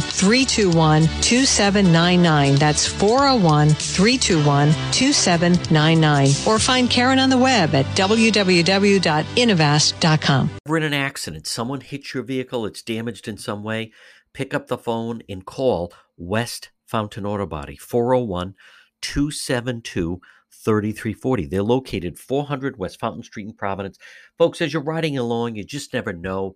321 0.01 1.03
2799. 1.21 2.55
That's 2.55 2.87
401 2.87 3.69
321 3.69 4.73
2799. 4.91 6.27
Or 6.45 6.59
find 6.59 6.89
Karen 6.89 7.19
on 7.19 7.29
the 7.29 7.37
web 7.37 7.73
at 7.75 7.85
www.innovast.com. 7.95 10.49
We're 10.67 10.77
in 10.77 10.83
an 10.83 10.93
accident. 10.93 11.47
Someone 11.47 11.81
hits 11.81 12.13
your 12.13 12.23
vehicle, 12.23 12.65
it's 12.65 12.81
damaged 12.81 13.27
in 13.27 13.37
some 13.37 13.63
way. 13.63 13.91
Pick 14.33 14.53
up 14.53 14.67
the 14.67 14.77
phone 14.77 15.21
and 15.27 15.45
call 15.45 15.91
West 16.17 16.69
Fountain 16.85 17.25
Auto 17.25 17.45
Body, 17.45 17.75
401 17.77 18.55
272 19.01 20.21
3340. 20.51 21.47
They're 21.47 21.63
located 21.63 22.19
400 22.19 22.77
West 22.77 22.99
Fountain 22.99 23.23
Street 23.23 23.47
in 23.47 23.53
Providence. 23.53 23.97
Folks, 24.37 24.61
as 24.61 24.73
you're 24.73 24.83
riding 24.83 25.17
along, 25.17 25.55
you 25.55 25.63
just 25.63 25.93
never 25.93 26.11
know. 26.13 26.55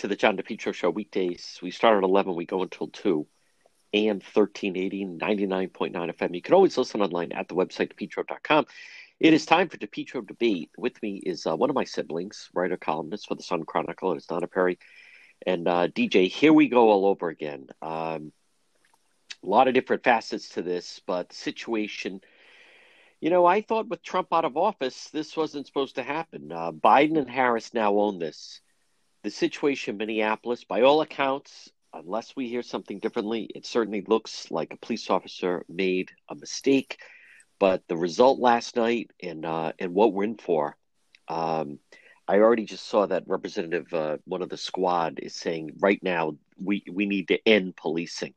to 0.00 0.08
the 0.08 0.16
John 0.16 0.38
DePetro 0.38 0.72
Show 0.72 0.88
weekdays. 0.88 1.58
We 1.60 1.70
start 1.70 1.98
at 1.98 2.04
11, 2.04 2.34
we 2.34 2.46
go 2.46 2.62
until 2.62 2.88
2. 2.88 3.26
AM 3.92 4.16
1380, 4.16 5.04
99.9 5.04 5.92
FM. 5.92 6.34
You 6.34 6.40
can 6.40 6.54
always 6.54 6.78
listen 6.78 7.02
online 7.02 7.32
at 7.32 7.48
the 7.48 7.54
website, 7.54 7.92
depetro.com. 7.92 8.64
It 9.18 9.34
is 9.34 9.44
time 9.44 9.68
for 9.68 9.76
DePetro 9.76 10.26
Debate. 10.26 10.70
With 10.78 11.02
me 11.02 11.16
is 11.18 11.46
uh, 11.46 11.54
one 11.54 11.68
of 11.68 11.76
my 11.76 11.84
siblings, 11.84 12.48
writer 12.54 12.78
columnist 12.78 13.28
for 13.28 13.34
the 13.34 13.42
Sun 13.42 13.64
Chronicle. 13.64 14.14
It's 14.14 14.24
Donna 14.24 14.46
Perry. 14.46 14.78
And 15.46 15.68
uh, 15.68 15.88
DJ, 15.88 16.28
here 16.28 16.54
we 16.54 16.68
go 16.68 16.88
all 16.88 17.04
over 17.04 17.28
again. 17.28 17.66
Um, 17.82 18.32
a 19.42 19.46
lot 19.46 19.68
of 19.68 19.74
different 19.74 20.02
facets 20.02 20.48
to 20.50 20.62
this, 20.62 21.02
but 21.06 21.30
situation, 21.34 22.22
you 23.20 23.28
know, 23.28 23.44
I 23.44 23.60
thought 23.60 23.88
with 23.88 24.02
Trump 24.02 24.28
out 24.32 24.46
of 24.46 24.56
office, 24.56 25.10
this 25.12 25.36
wasn't 25.36 25.66
supposed 25.66 25.96
to 25.96 26.02
happen. 26.02 26.50
Uh, 26.50 26.72
Biden 26.72 27.18
and 27.18 27.28
Harris 27.28 27.74
now 27.74 27.98
own 27.98 28.18
this. 28.18 28.62
The 29.22 29.30
situation 29.30 29.92
in 29.94 29.98
Minneapolis, 29.98 30.64
by 30.64 30.82
all 30.82 31.02
accounts, 31.02 31.70
unless 31.92 32.34
we 32.36 32.48
hear 32.48 32.62
something 32.62 32.98
differently, 32.98 33.50
it 33.54 33.66
certainly 33.66 34.02
looks 34.06 34.50
like 34.50 34.72
a 34.72 34.78
police 34.78 35.10
officer 35.10 35.64
made 35.68 36.10
a 36.28 36.34
mistake. 36.34 36.98
But 37.58 37.82
the 37.88 37.96
result 37.96 38.38
last 38.38 38.76
night 38.76 39.10
and 39.22 39.44
uh, 39.44 39.72
and 39.78 39.92
what 39.92 40.14
we're 40.14 40.24
in 40.24 40.38
for, 40.38 40.76
um, 41.28 41.78
I 42.26 42.38
already 42.38 42.64
just 42.64 42.86
saw 42.86 43.06
that 43.06 43.24
Representative, 43.26 43.92
uh, 43.92 44.16
one 44.24 44.40
of 44.40 44.48
the 44.48 44.56
squad, 44.56 45.18
is 45.20 45.34
saying 45.34 45.72
right 45.80 46.02
now 46.02 46.36
we 46.62 46.82
we 46.90 47.04
need 47.04 47.28
to 47.28 47.38
end 47.46 47.76
policing. 47.76 48.34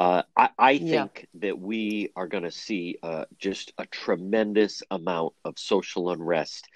Uh, 0.00 0.22
I, 0.36 0.50
I, 0.58 0.78
think 0.78 1.28
yeah. 1.32 1.40
that 1.40 1.58
we 1.58 2.10
are 2.14 2.28
going 2.28 2.44
to 2.44 2.52
see 2.52 2.98
uh, 3.02 3.24
just 3.38 3.72
a 3.78 3.86
tremendous 3.86 4.80
amount 4.92 5.34
of 5.44 5.58
social 5.58 6.10
unrest 6.10 6.68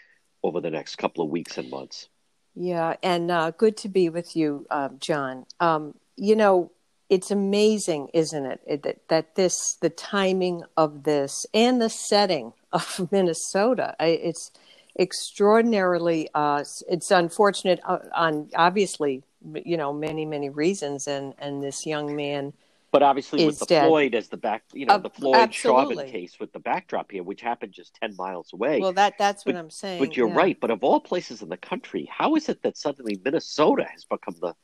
over 0.42 0.60
the 0.60 0.70
next 0.70 0.96
couple 0.96 1.24
of 1.24 1.30
weeks 1.30 1.56
and 1.56 1.70
months. 1.70 2.08
Yeah, 2.54 2.96
and 3.02 3.30
uh, 3.30 3.50
good 3.52 3.76
to 3.78 3.88
be 3.88 4.08
with 4.08 4.36
you, 4.36 4.66
um, 4.70 4.98
John. 5.00 5.46
Um, 5.60 5.94
you 6.16 6.36
know, 6.36 6.70
it's 7.08 7.30
amazing, 7.30 8.08
isn't 8.12 8.46
it, 8.46 8.82
that, 8.82 9.08
that, 9.08 9.34
this, 9.36 9.74
the 9.74 9.90
timing 9.90 10.62
of 10.76 11.04
this 11.04 11.46
and 11.54 11.80
the 11.80 11.90
setting 11.90 12.52
of 12.72 13.08
Minnesota, 13.10 13.94
it's 14.00 14.50
extraordinarily, 14.98 16.28
uh, 16.34 16.64
it's 16.88 17.10
unfortunate 17.10 17.80
uh, 17.84 17.98
on 18.14 18.50
obviously, 18.54 19.22
you 19.64 19.76
know, 19.76 19.92
many, 19.92 20.26
many 20.26 20.50
reasons. 20.50 21.06
And, 21.06 21.34
and 21.38 21.62
this 21.62 21.86
young 21.86 22.14
man 22.14 22.52
but 22.92 23.02
obviously, 23.02 23.46
with 23.46 23.58
the 23.58 23.66
dead. 23.66 23.88
Floyd 23.88 24.14
as 24.14 24.28
the 24.28 24.36
back, 24.36 24.64
you 24.74 24.84
know, 24.84 24.94
uh, 24.94 24.98
the 24.98 25.08
Floyd 25.10 25.52
Chauvin 25.52 26.06
case 26.06 26.38
with 26.38 26.52
the 26.52 26.58
backdrop 26.60 27.10
here, 27.10 27.22
which 27.22 27.40
happened 27.40 27.72
just 27.72 27.94
ten 27.94 28.14
miles 28.16 28.52
away. 28.52 28.80
Well, 28.80 28.92
that 28.92 29.16
that's 29.18 29.44
but, 29.44 29.54
what 29.54 29.60
I'm 29.60 29.70
saying. 29.70 29.98
But 29.98 30.16
you're 30.16 30.28
yeah. 30.28 30.36
right. 30.36 30.60
But 30.60 30.70
of 30.70 30.84
all 30.84 31.00
places 31.00 31.40
in 31.40 31.48
the 31.48 31.56
country, 31.56 32.06
how 32.12 32.36
is 32.36 32.50
it 32.50 32.62
that 32.62 32.76
suddenly 32.76 33.18
Minnesota 33.24 33.86
has 33.90 34.04
become 34.04 34.36
the 34.40 34.54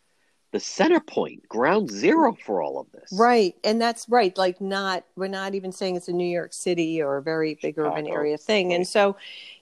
the 0.50 0.60
center 0.60 1.00
point, 1.00 1.46
ground 1.48 1.90
zero 1.90 2.34
for 2.44 2.62
all 2.62 2.80
of 2.80 2.90
this. 2.92 3.12
Right. 3.12 3.54
And 3.64 3.80
that's 3.80 4.08
right. 4.08 4.36
Like 4.36 4.60
not 4.60 5.04
we're 5.14 5.28
not 5.28 5.54
even 5.54 5.72
saying 5.72 5.96
it's 5.96 6.08
a 6.08 6.12
New 6.12 6.26
York 6.26 6.54
City 6.54 7.02
or 7.02 7.18
a 7.18 7.22
very 7.22 7.58
big 7.60 7.74
Chicago. 7.74 7.92
urban 7.92 8.08
area 8.08 8.38
thing. 8.38 8.68
Right. 8.68 8.76
And 8.76 8.88
so, 8.88 9.16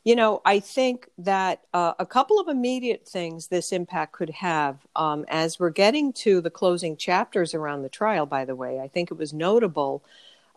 you 0.04 0.14
know, 0.14 0.42
I 0.44 0.60
think 0.60 1.08
that 1.18 1.62
uh, 1.74 1.94
a 1.98 2.06
couple 2.06 2.38
of 2.38 2.46
immediate 2.46 3.06
things 3.06 3.48
this 3.48 3.72
impact 3.72 4.12
could 4.12 4.30
have 4.30 4.78
um, 4.94 5.24
as 5.28 5.58
we're 5.58 5.70
getting 5.70 6.12
to 6.14 6.40
the 6.40 6.50
closing 6.50 6.96
chapters 6.96 7.52
around 7.52 7.82
the 7.82 7.88
trial, 7.88 8.24
by 8.24 8.44
the 8.44 8.54
way, 8.54 8.78
I 8.78 8.86
think 8.86 9.10
it 9.10 9.18
was 9.18 9.32
notable. 9.32 10.04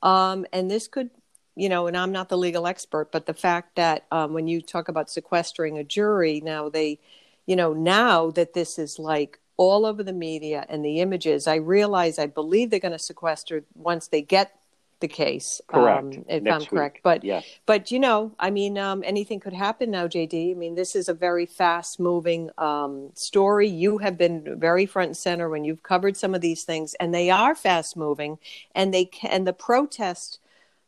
Um, 0.04 0.46
and 0.54 0.70
this 0.70 0.88
could 0.88 1.10
you 1.56 1.68
know, 1.68 1.88
and 1.88 1.98
I'm 1.98 2.14
not 2.14 2.30
the 2.30 2.38
legal 2.38 2.68
expert, 2.68 3.12
but 3.12 3.26
the 3.26 3.34
fact 3.34 3.76
that 3.76 4.06
um, 4.14 4.32
when 4.32 4.48
you 4.48 4.62
talk 4.62 4.88
about 4.88 5.10
sequestering 5.10 5.78
a 5.78 5.84
jury, 5.84 6.40
now 6.40 6.70
they, 6.70 7.00
you 7.48 7.58
know, 7.58 7.74
now 7.74 8.32
that 8.32 8.54
this 8.54 8.80
is 8.80 8.98
like 8.98 9.40
all 9.60 9.86
over 9.86 10.02
the 10.04 10.14
media 10.14 10.66
and 10.70 10.86
the 10.86 11.02
images. 11.02 11.46
I 11.46 11.56
realize, 11.56 12.18
I 12.18 12.28
believe 12.28 12.70
they're 12.70 12.80
going 12.80 12.94
to 12.94 12.98
sequester 12.98 13.66
once 13.76 14.08
they 14.08 14.22
get 14.22 14.56
the 15.02 15.10
case. 15.10 15.60
Correct. 15.68 16.16
Um, 16.16 16.26
if 16.30 16.44
Next 16.44 16.64
I'm 16.64 16.70
correct. 16.70 16.96
Week. 16.96 17.04
But 17.04 17.24
yeah. 17.26 17.42
but 17.66 17.92
you 17.92 18.00
know, 18.00 18.32
I 18.40 18.52
mean, 18.52 18.78
um, 18.78 19.04
anything 19.06 19.42
could 19.42 19.52
happen 19.52 19.92
now, 19.92 20.08
JD. 20.08 20.52
I 20.52 20.54
mean, 20.54 20.76
this 20.76 20.96
is 20.96 21.10
a 21.10 21.14
very 21.14 21.46
fast 21.46 22.00
moving 22.00 22.50
um, 22.58 23.10
story. 23.16 23.68
You 23.68 23.98
have 23.98 24.18
been 24.18 24.58
very 24.58 24.86
front 24.86 25.10
and 25.10 25.18
center 25.18 25.50
when 25.50 25.66
you've 25.66 25.84
covered 25.84 26.16
some 26.16 26.34
of 26.34 26.40
these 26.40 26.64
things, 26.64 26.94
and 26.96 27.14
they 27.14 27.30
are 27.30 27.54
fast 27.54 27.98
moving, 27.98 28.40
and 28.74 28.94
they 28.94 29.06
can, 29.06 29.30
and 29.30 29.46
the 29.46 29.52
protest, 29.52 30.40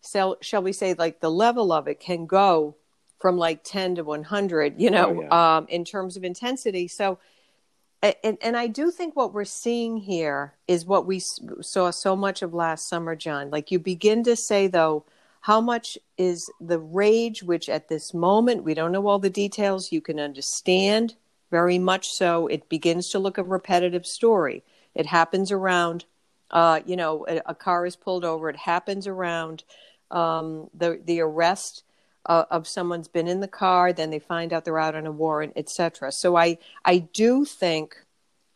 shall, 0.02 0.38
shall 0.40 0.64
we 0.64 0.72
say, 0.72 0.94
like 0.94 1.20
the 1.20 1.32
level 1.32 1.74
of 1.74 1.90
it 1.90 2.00
can 2.00 2.26
go 2.26 2.76
from 3.20 3.38
like 3.38 3.64
10 3.66 3.96
to 3.96 4.04
100, 4.04 4.80
you 4.82 4.90
know, 4.90 5.10
oh, 5.10 5.22
yeah. 5.22 5.58
um, 5.58 5.68
in 5.68 5.84
terms 5.84 6.16
of 6.16 6.24
intensity. 6.24 6.88
So 6.88 7.20
and, 8.02 8.38
and 8.42 8.58
I 8.58 8.68
do 8.68 8.90
think 8.90 9.16
what 9.16 9.34
we're 9.34 9.46
seeing 9.46 9.98
here 9.98 10.54
is 10.68 10.86
what 10.86 11.06
we 11.06 11.20
saw 11.20 11.92
so 11.92 12.16
much 12.16 12.42
of 12.42 12.54
last 12.54 12.90
summer, 12.90 13.16
John. 13.16 13.52
Like 13.52 13.72
you 13.72 13.80
begin 13.80 14.24
to 14.24 14.36
say, 14.36 14.68
though, 14.68 15.06
how 15.42 15.62
much 15.62 15.98
is 16.18 16.52
the 16.60 16.80
rage, 16.80 17.44
which 17.44 17.70
at 17.70 17.90
this 17.90 18.14
moment 18.14 18.64
we 18.64 18.74
don't 18.74 18.92
know 18.92 19.08
all 19.08 19.20
the 19.20 19.30
details, 19.30 19.92
you 19.92 20.02
can 20.02 20.20
understand 20.20 21.16
very 21.50 21.78
much 21.78 22.08
so. 22.10 22.48
It 22.48 22.70
begins 22.70 23.10
to 23.10 23.20
look 23.20 23.38
a 23.38 23.44
repetitive 23.44 24.06
story. 24.06 24.64
It 24.96 25.06
happens 25.06 25.52
around, 25.52 26.06
uh, 26.52 26.82
you 26.86 26.96
know, 26.96 27.26
a, 27.28 27.42
a, 27.48 27.56
car 27.56 27.86
is 27.86 27.96
pulled 27.96 28.24
over. 28.24 28.50
It 28.50 28.56
happens 28.56 29.08
around 29.08 29.64
um, 30.12 30.70
the 30.74 31.02
the 31.06 31.22
arrest 31.22 31.84
uh, 32.26 32.46
of 32.52 32.68
someone's 32.68 33.08
been 33.08 33.28
in 33.28 33.40
the 33.40 33.48
car, 33.48 33.94
then 33.94 34.10
they 34.10 34.20
find 34.20 34.54
out 34.54 34.66
they're 34.66 34.80
out 34.80 34.96
on 34.96 35.06
a 35.06 35.12
warrant, 35.12 35.54
etc. 35.56 36.12
So 36.12 36.36
I 36.36 36.58
I 36.86 37.00
do 37.00 37.46
think, 37.46 37.96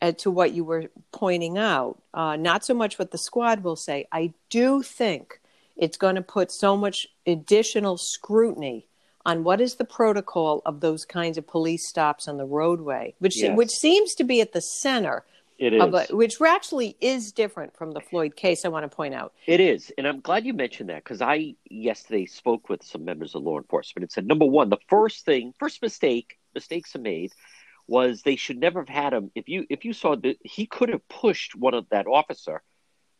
uh, 0.00 0.12
to 0.12 0.30
what 0.30 0.52
you 0.52 0.64
were 0.64 0.90
pointing 1.12 1.58
out, 1.58 2.00
uh, 2.14 2.36
not 2.36 2.64
so 2.64 2.74
much 2.74 2.98
what 2.98 3.10
the 3.10 3.18
squad 3.18 3.62
will 3.62 3.76
say. 3.76 4.06
I 4.12 4.32
do 4.50 4.82
think 4.82 5.40
it's 5.76 5.96
going 5.96 6.14
to 6.14 6.22
put 6.22 6.50
so 6.50 6.76
much 6.76 7.06
additional 7.26 7.98
scrutiny 7.98 8.86
on 9.26 9.42
what 9.42 9.60
is 9.60 9.74
the 9.74 9.84
protocol 9.84 10.62
of 10.64 10.80
those 10.80 11.04
kinds 11.04 11.36
of 11.36 11.46
police 11.46 11.88
stops 11.88 12.28
on 12.28 12.36
the 12.36 12.46
roadway, 12.46 13.14
which 13.18 13.42
yes. 13.42 13.56
which 13.56 13.70
seems 13.70 14.14
to 14.14 14.24
be 14.24 14.40
at 14.40 14.52
the 14.52 14.60
center 14.60 15.24
it 15.58 15.72
is. 15.72 16.10
Which 16.10 16.40
actually 16.40 16.96
is 17.00 17.32
different 17.32 17.76
from 17.76 17.92
the 17.92 18.00
Floyd 18.00 18.36
case, 18.36 18.64
I 18.64 18.68
want 18.68 18.90
to 18.90 18.94
point 18.94 19.14
out. 19.14 19.32
It 19.46 19.60
is. 19.60 19.92
And 19.96 20.06
I'm 20.06 20.20
glad 20.20 20.44
you 20.44 20.52
mentioned 20.52 20.90
that 20.90 21.04
because 21.04 21.22
I 21.22 21.54
yesterday 21.70 22.26
spoke 22.26 22.68
with 22.68 22.82
some 22.82 23.04
members 23.04 23.34
of 23.34 23.42
law 23.42 23.58
enforcement 23.58 24.04
and 24.04 24.10
said, 24.10 24.26
number 24.26 24.44
one, 24.44 24.68
the 24.68 24.78
first 24.88 25.24
thing, 25.24 25.54
first 25.58 25.82
mistake, 25.82 26.38
mistakes 26.54 26.94
are 26.94 27.00
made, 27.00 27.32
was 27.86 28.22
they 28.22 28.36
should 28.36 28.58
never 28.58 28.80
have 28.80 28.88
had 28.88 29.12
him. 29.12 29.30
If 29.34 29.48
you 29.48 29.66
if 29.70 29.84
you 29.84 29.92
saw 29.92 30.16
that 30.16 30.38
he 30.42 30.66
could 30.66 30.88
have 30.88 31.06
pushed 31.08 31.54
one 31.54 31.74
of 31.74 31.88
that 31.90 32.06
officer 32.06 32.62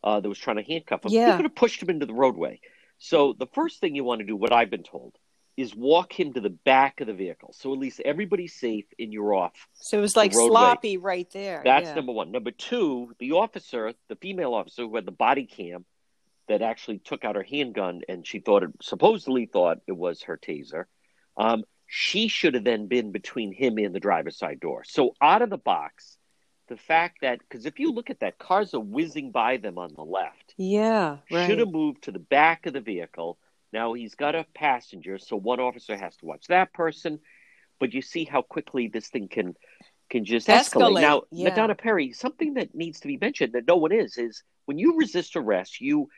uh, 0.03 0.21
that 0.21 0.29
was 0.29 0.39
trying 0.39 0.57
to 0.57 0.63
handcuff 0.63 1.05
him, 1.05 1.13
yeah. 1.13 1.31
he 1.31 1.37
could 1.37 1.45
have 1.45 1.55
pushed 1.55 1.83
him 1.83 1.91
into 1.91 2.07
the 2.07 2.15
roadway. 2.15 2.61
So 2.99 3.35
the 3.39 3.47
first 3.47 3.81
thing 3.81 3.95
you 3.95 4.05
want 4.05 4.21
to 4.21 4.27
do, 4.27 4.37
what 4.37 4.53
I've 4.53 4.71
been 4.71 4.83
told, 4.83 5.15
is 5.57 5.75
walk 5.75 6.13
him 6.19 6.35
to 6.35 6.41
the 6.41 6.51
back 6.51 7.01
of 7.01 7.07
the 7.07 7.15
vehicle. 7.15 7.53
So 7.57 7.73
at 7.73 7.79
least 7.79 8.01
everybody's 8.05 8.53
safe 8.53 8.85
and 8.99 9.13
you're 9.13 9.35
off. 9.35 9.69
So 9.73 9.99
it 9.99 10.03
was 10.03 10.17
like 10.17 10.33
sloppy 10.33 10.99
right 10.99 11.29
there. 11.33 11.63
That's 11.65 11.89
yeah. 11.89 11.95
number 11.95 12.13
one. 12.13 12.31
Number 12.31 12.51
two, 12.51 13.15
the 13.19 13.33
officer, 13.33 13.95
the 14.09 14.17
female 14.17 14.53
officer 14.53 14.83
who 14.83 14.95
had 14.97 15.07
the 15.07 15.13
body 15.13 15.47
cam 15.47 15.85
that 16.49 16.63
actually 16.63 16.99
took 16.99 17.25
out 17.25 17.37
her 17.37 17.43
handgun 17.43 18.03
and 18.09 18.27
she 18.27 18.41
thought 18.41 18.63
it 18.63 18.71
supposedly 18.83 19.47
thought 19.47 19.79
it 19.87 19.97
was 19.97 20.23
her 20.23 20.37
taser. 20.37 20.85
Um, 21.37 21.65
she 21.87 22.29
should 22.29 22.55
have 22.55 22.65
then 22.65 22.87
been 22.87 23.13
between 23.13 23.53
him 23.53 23.79
and 23.79 23.95
the 23.95 24.01
driver's 24.01 24.39
side 24.39 24.61
door. 24.61 24.85
So 24.85 25.15
out 25.21 25.43
of 25.43 25.51
the 25.51 25.59
box, 25.59 26.19
the 26.69 26.77
fact 26.77 27.19
that 27.23 27.39
because 27.39 27.65
if 27.65 27.79
you 27.79 27.93
look 27.93 28.11
at 28.11 28.21
that, 28.21 28.39
cars 28.39 28.75
are 28.75 28.81
whizzing 28.81 29.31
by 29.31 29.57
them 29.57 29.79
on 29.79 29.93
the 29.95 30.03
left. 30.03 30.55
Yeah, 30.57 31.19
right. 31.31 31.47
Should 31.47 31.61
have 31.61 31.71
moved 31.71 32.03
to 32.05 32.13
the 32.13 32.19
back 32.19 32.67
of 32.67 32.73
the 32.73 32.81
vehicle 32.81 33.39
now 33.77 33.93
he's 33.93 34.15
got 34.15 34.35
a 34.35 34.47
passenger, 34.55 35.19
so 35.19 35.37
one 35.37 35.61
officer 35.61 35.97
has 35.99 36.17
to 36.17 36.25
watch 36.25 36.47
that 36.49 36.73
person. 36.73 37.21
But 37.79 37.93
you 37.93 38.01
see 38.01 38.25
how 38.25 38.41
quickly 38.41 38.89
this 38.89 39.09
thing 39.09 39.29
can 39.29 39.55
can 40.09 40.25
just 40.25 40.49
escalate. 40.49 40.93
escalate. 40.93 41.01
Now, 41.03 41.23
yeah. 41.31 41.51
Madonna 41.51 41.75
Perry, 41.75 42.13
something 42.13 42.55
that 42.55 42.75
needs 42.75 43.01
to 43.01 43.07
be 43.07 43.19
mentioned 43.19 43.53
that 43.53 43.67
no 43.69 43.77
one 43.77 43.93
is 43.93 44.17
is 44.17 44.43
when 44.65 44.79
you 44.79 44.97
resist 44.97 45.37
arrest, 45.37 45.79
you 45.83 46.09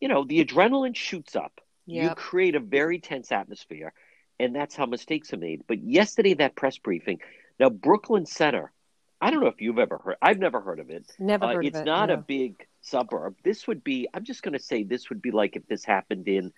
you 0.00 0.08
know 0.08 0.24
the 0.24 0.44
adrenaline 0.44 0.96
shoots 0.96 1.36
up. 1.36 1.60
Yep. 1.86 2.02
You 2.02 2.14
create 2.16 2.56
a 2.56 2.60
very 2.60 2.98
tense 2.98 3.30
atmosphere, 3.30 3.92
and 4.40 4.56
that's 4.56 4.74
how 4.74 4.86
mistakes 4.86 5.32
are 5.32 5.36
made. 5.36 5.62
But 5.68 5.84
yesterday, 5.84 6.34
that 6.34 6.56
press 6.56 6.78
briefing. 6.78 7.20
Now, 7.60 7.70
Brooklyn 7.70 8.26
Center. 8.26 8.72
I 9.20 9.30
don't 9.30 9.40
know 9.40 9.46
if 9.46 9.60
you've 9.60 9.78
ever 9.78 9.98
heard. 10.04 10.16
I've 10.20 10.40
never 10.40 10.60
heard 10.60 10.80
of 10.80 10.90
it. 10.90 11.10
Never 11.18 11.44
uh, 11.44 11.54
heard 11.54 11.64
it's 11.64 11.76
of 11.76 11.78
it. 11.78 11.82
It's 11.82 11.86
not 11.86 12.08
no. 12.08 12.14
a 12.14 12.16
big 12.18 12.66
suburb. 12.82 13.36
This 13.44 13.66
would 13.68 13.82
be. 13.84 14.08
I'm 14.12 14.24
just 14.24 14.42
going 14.42 14.52
to 14.52 14.58
say 14.58 14.82
this 14.82 15.08
would 15.08 15.22
be 15.22 15.30
like 15.30 15.54
if 15.56 15.66
this 15.66 15.84
happened 15.84 16.26
in 16.28 16.52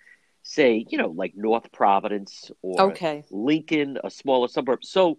say, 0.47 0.85
you 0.89 0.97
know, 0.97 1.09
like 1.09 1.33
North 1.35 1.71
Providence 1.73 2.49
or 2.61 2.91
okay. 2.91 3.25
Lincoln, 3.29 3.97
a 4.01 4.09
smaller 4.09 4.47
suburb. 4.47 4.83
So 4.83 5.17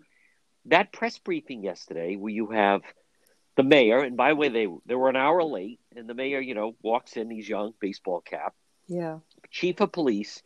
that 0.66 0.92
press 0.92 1.18
briefing 1.18 1.62
yesterday, 1.62 2.16
where 2.16 2.32
you 2.32 2.48
have 2.48 2.80
the 3.56 3.62
mayor, 3.62 3.98
and 3.98 4.16
by 4.16 4.30
the 4.30 4.36
way, 4.36 4.48
they 4.48 4.66
they 4.86 4.94
were 4.94 5.10
an 5.10 5.16
hour 5.16 5.44
late, 5.44 5.80
and 5.94 6.08
the 6.08 6.14
mayor, 6.14 6.40
you 6.40 6.54
know, 6.54 6.76
walks 6.82 7.16
in, 7.16 7.30
he's 7.30 7.48
young, 7.48 7.74
baseball 7.78 8.22
cap, 8.22 8.54
Yeah. 8.86 9.18
chief 9.50 9.80
of 9.80 9.92
police, 9.92 10.42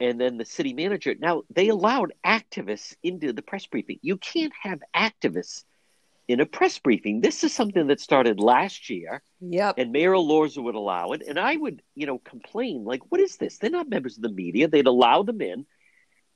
and 0.00 0.20
then 0.20 0.38
the 0.38 0.44
city 0.44 0.72
manager. 0.72 1.14
Now 1.16 1.42
they 1.48 1.68
allowed 1.68 2.12
activists 2.26 2.96
into 3.04 3.32
the 3.32 3.42
press 3.42 3.66
briefing. 3.66 4.00
You 4.02 4.16
can't 4.16 4.52
have 4.60 4.80
activists 4.94 5.64
in 6.30 6.40
a 6.40 6.46
press 6.46 6.78
briefing. 6.78 7.20
This 7.20 7.42
is 7.44 7.52
something 7.52 7.88
that 7.88 8.00
started 8.00 8.38
last 8.40 8.88
year, 8.88 9.22
Yep. 9.40 9.74
and 9.78 9.92
Mayor 9.92 10.12
Elorza 10.12 10.62
would 10.62 10.74
allow 10.74 11.12
it. 11.12 11.22
And 11.26 11.38
I 11.38 11.56
would, 11.56 11.82
you 11.94 12.06
know, 12.06 12.18
complain 12.18 12.84
like, 12.84 13.02
"What 13.10 13.20
is 13.20 13.36
this? 13.36 13.58
They're 13.58 13.70
not 13.70 13.88
members 13.88 14.16
of 14.16 14.22
the 14.22 14.30
media. 14.30 14.68
They'd 14.68 14.86
allow 14.86 15.22
them 15.22 15.40
in." 15.40 15.66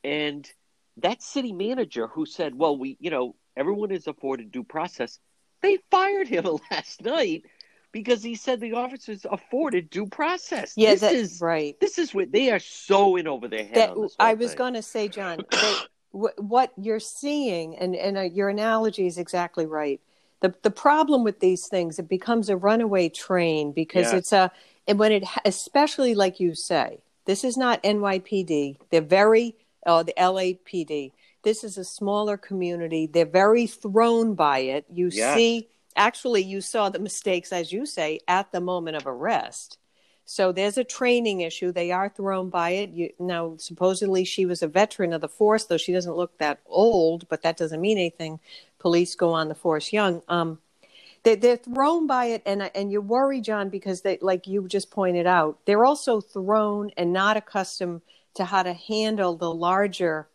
And 0.02 0.50
that 0.98 1.22
city 1.22 1.52
manager 1.52 2.06
who 2.08 2.26
said, 2.26 2.54
"Well, 2.54 2.76
we, 2.76 2.96
you 3.00 3.10
know, 3.10 3.36
everyone 3.56 3.90
is 3.90 4.06
afforded 4.06 4.50
due 4.50 4.64
process," 4.64 5.18
they 5.62 5.78
fired 5.90 6.28
him 6.28 6.44
last 6.70 7.02
night 7.02 7.44
because 7.92 8.22
he 8.22 8.34
said 8.34 8.58
the 8.60 8.72
officers 8.72 9.24
afforded 9.30 9.88
due 9.90 10.06
process. 10.06 10.74
Yeah, 10.76 10.90
this 10.90 11.00
that- 11.02 11.14
is 11.14 11.40
right. 11.40 11.78
This 11.80 11.98
is 11.98 12.12
what 12.12 12.32
they 12.32 12.50
are 12.50 12.58
so 12.58 13.16
in 13.16 13.28
over 13.28 13.46
their 13.48 13.64
head. 13.64 13.74
that 13.76 14.10
I 14.18 14.34
was 14.34 14.54
going 14.56 14.74
to 14.74 14.82
say, 14.82 15.06
John, 15.08 15.44
they, 15.50 15.74
wh- 16.14 16.38
what 16.38 16.72
you're 16.80 17.00
seeing, 17.00 17.76
and 17.76 17.94
and 17.96 18.16
uh, 18.16 18.22
your 18.22 18.48
analogy 18.48 19.06
is 19.06 19.18
exactly 19.18 19.66
right. 19.66 20.00
The 20.40 20.54
the 20.62 20.70
problem 20.70 21.24
with 21.24 21.40
these 21.40 21.66
things, 21.68 21.98
it 21.98 22.08
becomes 22.08 22.48
a 22.48 22.56
runaway 22.56 23.08
train 23.08 23.72
because 23.72 24.12
Yeah. 24.12 24.18
it's 24.18 24.32
a 24.32 24.52
and 24.86 24.98
when 24.98 25.12
it 25.12 25.24
especially 25.44 26.14
like 26.14 26.40
you 26.40 26.54
say, 26.54 26.98
this 27.26 27.44
is 27.44 27.56
not 27.56 27.82
NYPD. 27.82 28.76
They're 28.90 29.00
very 29.00 29.56
uh, 29.86 30.02
the 30.02 30.14
LAPD. 30.16 31.12
This 31.42 31.62
is 31.64 31.76
a 31.76 31.84
smaller 31.84 32.36
community. 32.38 33.06
They're 33.06 33.26
very 33.26 33.66
thrown 33.66 34.34
by 34.34 34.60
it. 34.60 34.86
You 34.90 35.10
Yes. 35.12 35.34
see, 35.34 35.68
actually, 35.94 36.42
you 36.42 36.60
saw 36.62 36.88
the 36.88 36.98
mistakes, 36.98 37.52
as 37.52 37.70
you 37.72 37.84
say, 37.84 38.20
at 38.26 38.50
the 38.52 38.60
moment 38.60 38.96
of 38.96 39.06
arrest. 39.06 39.78
So 40.24 40.52
there's 40.52 40.78
a 40.78 40.84
training 40.84 41.42
issue. 41.42 41.70
They 41.70 41.90
are 41.90 42.08
thrown 42.08 42.48
by 42.48 42.70
it. 42.70 42.90
You, 42.90 43.10
now, 43.18 43.56
supposedly 43.58 44.24
she 44.24 44.46
was 44.46 44.62
a 44.62 44.68
veteran 44.68 45.12
of 45.12 45.20
the 45.20 45.28
force, 45.28 45.64
though 45.64 45.76
she 45.76 45.92
doesn't 45.92 46.16
look 46.16 46.38
that 46.38 46.60
old, 46.66 47.28
but 47.28 47.42
that 47.42 47.56
doesn't 47.56 47.80
mean 47.80 47.98
anything. 47.98 48.40
Police 48.78 49.14
go 49.14 49.32
on 49.32 49.48
the 49.48 49.54
force 49.54 49.92
young. 49.92 50.22
Um, 50.28 50.58
they, 51.24 51.34
they're 51.36 51.56
thrown 51.56 52.06
by 52.06 52.26
it, 52.26 52.42
and 52.44 52.70
and 52.74 52.92
you 52.92 53.00
worry, 53.00 53.40
John, 53.40 53.70
because 53.70 54.02
they, 54.02 54.18
like 54.20 54.46
you 54.46 54.68
just 54.68 54.90
pointed 54.90 55.26
out, 55.26 55.58
they're 55.64 55.84
also 55.84 56.20
thrown 56.20 56.90
and 56.96 57.12
not 57.12 57.36
accustomed 57.36 58.02
to 58.34 58.44
how 58.44 58.62
to 58.62 58.72
handle 58.72 59.36
the 59.36 59.52
larger 59.52 60.28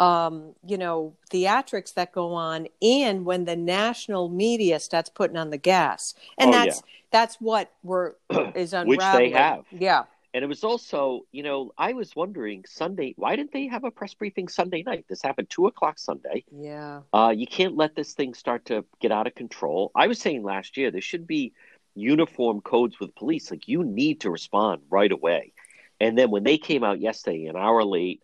um, 0.00 0.54
you 0.66 0.78
know, 0.78 1.14
theatrics 1.30 1.94
that 1.94 2.12
go 2.12 2.32
on, 2.34 2.68
and 2.82 3.24
when 3.26 3.44
the 3.46 3.56
national 3.56 4.28
media 4.30 4.80
starts 4.80 5.10
putting 5.10 5.36
on 5.38 5.50
the 5.50 5.58
gas, 5.58 6.14
and 6.38 6.50
Oh, 6.50 6.52
that's 6.52 6.78
yeah. 6.78 6.82
that's 7.12 7.36
what 7.40 7.72
we're 7.84 8.14
is 8.54 8.72
unraveling. 8.74 8.88
Which 8.88 9.00
they 9.00 9.30
have. 9.30 9.66
Yeah, 9.70 10.04
And 10.34 10.44
it 10.44 10.48
was 10.48 10.64
also, 10.64 11.26
you 11.32 11.42
know, 11.44 11.72
I 11.78 11.92
was 11.94 12.16
wondering 12.16 12.64
Sunday, 12.66 13.14
why 13.16 13.36
didn't 13.36 13.52
they 13.52 13.68
have 13.68 13.84
a 13.84 13.90
press 13.92 14.14
briefing 14.14 14.48
Sunday 14.48 14.82
night? 14.82 15.06
This 15.08 15.22
happened 15.22 15.50
two 15.50 15.66
o'clock 15.66 15.98
Sunday. 15.98 16.44
yeah, 16.50 17.02
Uh, 17.12 17.34
you 17.36 17.46
can't 17.46 17.76
let 17.76 17.94
this 17.96 18.14
thing 18.14 18.34
start 18.34 18.66
to 18.66 18.84
get 19.00 19.12
out 19.12 19.26
of 19.26 19.34
control. 19.34 19.90
I 19.94 20.06
was 20.08 20.20
saying 20.20 20.42
last 20.44 20.76
year 20.76 20.90
there 20.90 21.00
should 21.00 21.26
be 21.26 21.52
uniform 21.94 22.60
codes 22.62 23.00
with 23.00 23.14
police. 23.16 23.50
Like 23.50 23.68
you 23.68 23.84
need 23.84 24.20
to 24.22 24.30
respond 24.30 24.82
right 24.90 25.12
away. 25.12 25.52
And 26.00 26.16
then 26.18 26.30
when 26.30 26.44
they 26.44 26.58
came 26.58 26.84
out 26.84 27.00
yesterday, 27.00 27.46
an 27.46 27.56
hour 27.56 27.84
late, 27.84 28.22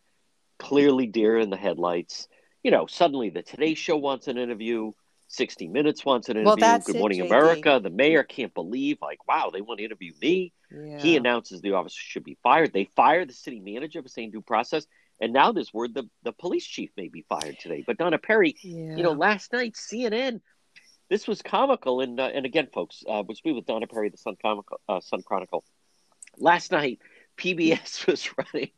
clearly 0.58 1.06
deer 1.06 1.38
in 1.38 1.50
the 1.50 1.56
headlights, 1.56 2.28
you 2.62 2.70
know, 2.70 2.86
suddenly 2.86 3.30
the 3.30 3.42
Today 3.42 3.74
Show 3.74 3.96
wants 3.96 4.28
an 4.28 4.38
interview, 4.38 4.92
60 5.28 5.68
Minutes 5.68 6.04
wants 6.04 6.28
an 6.28 6.36
interview, 6.36 6.46
Well, 6.46 6.56
Good 6.86 6.96
it, 6.96 6.98
Morning 6.98 7.20
JD. 7.20 7.26
America. 7.26 7.80
The 7.82 7.90
mayor 7.90 8.22
can't 8.22 8.54
believe, 8.54 8.98
like, 9.00 9.26
wow, 9.28 9.50
they 9.52 9.60
want 9.60 9.78
to 9.78 9.84
interview 9.84 10.12
me. 10.20 10.52
yeah. 10.70 10.98
He 10.98 11.16
announces 11.16 11.60
the 11.60 11.72
officer 11.72 11.98
should 11.98 12.24
be 12.24 12.38
fired. 12.42 12.72
They 12.72 12.88
fire 12.96 13.24
the 13.24 13.32
city 13.32 13.60
manager 13.60 14.02
for 14.02 14.08
saying 14.08 14.32
due 14.32 14.42
process. 14.42 14.86
And 15.20 15.32
now 15.32 15.52
there's 15.52 15.72
word 15.72 15.94
the, 15.94 16.08
the 16.24 16.32
police 16.32 16.66
chief 16.66 16.90
may 16.96 17.08
be 17.08 17.24
fired 17.28 17.56
today. 17.58 17.82
But 17.86 17.96
Donna 17.98 18.18
Perry, 18.18 18.54
yeah. 18.62 18.96
you 18.96 19.02
know, 19.02 19.12
last 19.12 19.52
night 19.52 19.74
CNN, 19.74 20.40
this 21.08 21.26
was 21.26 21.40
comical. 21.40 22.00
And 22.00 22.20
uh, 22.20 22.30
and 22.34 22.44
again, 22.44 22.68
folks, 22.72 23.02
uh, 23.08 23.22
was 23.26 23.40
we 23.44 23.52
with 23.52 23.64
Donna 23.66 23.86
Perry, 23.86 24.10
the 24.10 24.18
Sun 24.18 24.36
Comical, 24.42 24.80
uh, 24.88 25.00
Sun 25.00 25.22
Chronicle. 25.22 25.64
Last 26.36 26.70
night, 26.70 26.98
PBS 27.38 28.06
was 28.10 28.28
running 28.36 28.70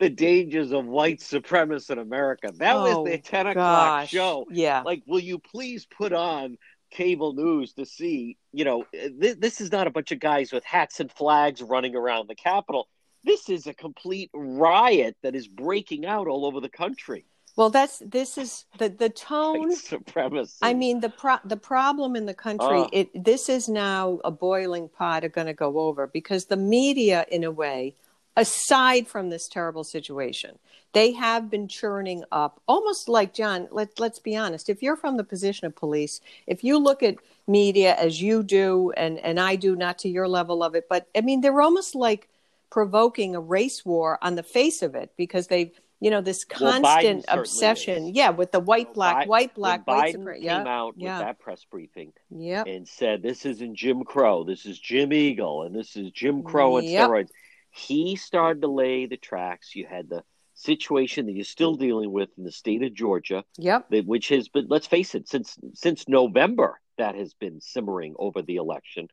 the 0.00 0.10
dangers 0.10 0.72
of 0.72 0.86
white 0.86 1.20
supremacists 1.20 1.90
in 1.90 1.98
America. 1.98 2.50
That 2.56 2.74
Oh, 2.76 3.02
was 3.02 3.12
the 3.12 3.18
ten 3.18 3.46
o'clock 3.46 4.00
gosh. 4.02 4.10
show. 4.10 4.46
Yeah, 4.50 4.82
Like, 4.84 5.02
will 5.06 5.20
you 5.20 5.38
please 5.38 5.86
put 5.86 6.12
on 6.12 6.56
cable 6.90 7.34
news 7.34 7.74
to 7.74 7.84
see? 7.86 8.36
You 8.52 8.64
know, 8.64 8.82
uh, 8.82 9.08
th- 9.20 9.36
this 9.38 9.60
is 9.60 9.70
not 9.70 9.86
a 9.86 9.90
bunch 9.90 10.10
of 10.10 10.18
guys 10.18 10.52
with 10.52 10.64
hats 10.64 10.98
and 11.00 11.12
flags 11.12 11.62
running 11.62 11.94
around 11.94 12.28
the 12.28 12.34
Capitol. 12.34 12.88
This 13.22 13.48
is 13.50 13.66
a 13.66 13.74
complete 13.74 14.30
riot 14.34 15.16
that 15.22 15.34
is 15.36 15.46
breaking 15.46 16.06
out 16.06 16.26
all 16.26 16.46
over 16.46 16.60
the 16.60 16.70
country. 16.70 17.26
well, 17.56 17.68
that's 17.68 17.98
this 18.06 18.38
is 18.38 18.64
the 18.78 18.88
the 18.88 19.10
tone. 19.28 19.68
White 19.68 19.76
supremacy. 19.78 20.56
I 20.62 20.72
mean 20.72 21.00
the 21.00 21.10
pro- 21.10 21.44
the 21.44 21.58
problem 21.58 22.16
in 22.16 22.24
the 22.24 22.32
country 22.48 22.66
Oh. 22.84 22.88
it 22.92 23.08
this 23.14 23.50
is 23.50 23.68
now 23.68 24.18
a 24.24 24.30
boiling 24.30 24.88
pot 24.88 25.24
are 25.24 25.28
going 25.28 25.48
to 25.48 25.52
go 25.66 25.78
over 25.80 26.06
because 26.06 26.46
the 26.46 26.56
media 26.56 27.26
in 27.30 27.44
a 27.44 27.50
way 27.50 27.94
aside 28.36 29.06
from 29.08 29.28
this 29.30 29.48
terrible 29.48 29.84
situation 29.84 30.58
they 30.92 31.12
have 31.12 31.50
been 31.50 31.68
churning 31.68 32.24
up 32.32 32.60
almost 32.66 33.08
like 33.08 33.34
John 33.34 33.68
let 33.70 33.98
let's 33.98 34.18
be 34.18 34.36
honest 34.36 34.68
if 34.68 34.82
you're 34.82 34.96
from 34.96 35.16
the 35.16 35.24
position 35.24 35.66
of 35.66 35.74
police 35.76 36.20
if 36.46 36.62
you 36.64 36.78
look 36.78 37.02
at 37.02 37.16
media 37.46 37.94
as 37.96 38.22
you 38.22 38.42
do 38.42 38.92
and 38.96 39.18
and 39.18 39.40
I 39.40 39.56
do 39.56 39.74
not 39.76 39.98
to 40.00 40.08
your 40.08 40.28
level 40.28 40.62
of 40.62 40.74
it 40.74 40.88
but 40.88 41.08
I 41.16 41.20
mean 41.22 41.40
they're 41.40 41.60
almost 41.60 41.94
like 41.94 42.28
provoking 42.70 43.34
a 43.34 43.40
race 43.40 43.84
war 43.84 44.18
on 44.22 44.36
the 44.36 44.42
face 44.42 44.82
of 44.82 44.94
it 44.94 45.10
because 45.16 45.48
they've 45.48 45.72
you 45.98 46.10
know 46.10 46.20
this 46.20 46.44
constant 46.44 47.24
certainly 47.24 47.24
obsession 47.28 48.04
is. 48.06 48.16
yeah 48.16 48.30
with 48.30 48.52
the 48.52 48.60
white 48.60 48.94
black 48.94 49.16
Bi- 49.16 49.26
white 49.26 49.54
black 49.54 49.86
when 49.86 49.96
white 49.96 50.14
Biden 50.16 50.34
came 50.34 50.42
yeah 50.44 50.64
out 50.66 50.94
yeah. 50.96 51.18
with 51.18 51.26
that 51.26 51.38
press 51.40 51.64
briefing 51.70 52.12
Yep. 52.30 52.66
and 52.68 52.88
said, 52.88 53.22
"This 53.22 53.44
isn't 53.44 53.74
Jim 53.74 54.04
Crow. 54.04 54.44
This 54.44 54.64
is 54.66 54.78
Jim 54.78 55.12
Eagle, 55.12 55.64
and 55.64 55.74
this 55.74 55.96
is 55.96 56.10
Jim 56.12 56.42
Crow 56.44 56.76
on 56.76 56.84
Yep. 56.84 57.10
steroids." 57.10 57.28
He 57.70 58.16
started 58.16 58.62
to 58.62 58.68
lay 58.68 59.06
the 59.06 59.16
tracks. 59.16 59.74
You 59.74 59.86
had 59.86 60.08
the 60.08 60.22
situation 60.54 61.26
that 61.26 61.32
you're 61.32 61.44
still 61.44 61.74
dealing 61.74 62.12
with 62.12 62.28
in 62.36 62.44
the 62.44 62.52
state 62.52 62.82
of 62.82 62.92
Georgia, 62.92 63.44
Yep. 63.58 63.90
which 64.04 64.28
has 64.28 64.48
been, 64.48 64.66
let's 64.68 64.86
face 64.86 65.14
it, 65.14 65.28
since 65.28 65.58
since 65.74 66.08
November 66.08 66.80
that 66.98 67.14
has 67.14 67.32
been 67.34 67.60
simmering 67.60 68.14
over 68.18 68.42
the 68.42 68.56
election. 68.56 69.08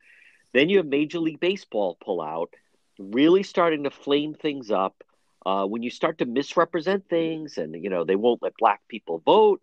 Then 0.53 0.69
you 0.69 0.77
have 0.77 0.87
Major 0.87 1.19
League 1.19 1.39
Baseball 1.39 1.97
pull 2.03 2.21
out, 2.21 2.53
really 2.99 3.43
starting 3.43 3.83
to 3.83 3.91
flame 3.91 4.33
things 4.33 4.71
up. 4.71 5.03
Uh, 5.45 5.65
when 5.65 5.81
you 5.83 5.89
start 5.89 6.17
to 6.17 6.25
misrepresent 6.25 7.07
things, 7.07 7.57
and 7.57 7.81
you 7.81 7.89
know 7.89 8.03
they 8.03 8.17
won't 8.17 8.41
let 8.41 8.57
black 8.57 8.81
people 8.89 9.19
vote, 9.19 9.61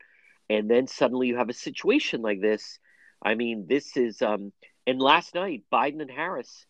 and 0.49 0.71
then 0.71 0.87
suddenly 0.87 1.27
you 1.29 1.37
have 1.37 1.51
a 1.51 1.55
situation 1.55 2.23
like 2.23 2.41
this. 2.41 2.79
I 3.23 3.35
mean, 3.35 3.67
this 3.69 3.97
is. 3.97 4.23
Um, 4.23 4.53
and 4.87 5.01
last 5.01 5.35
night, 5.35 5.65
Biden 5.73 6.01
and 6.01 6.11
Harris, 6.11 6.65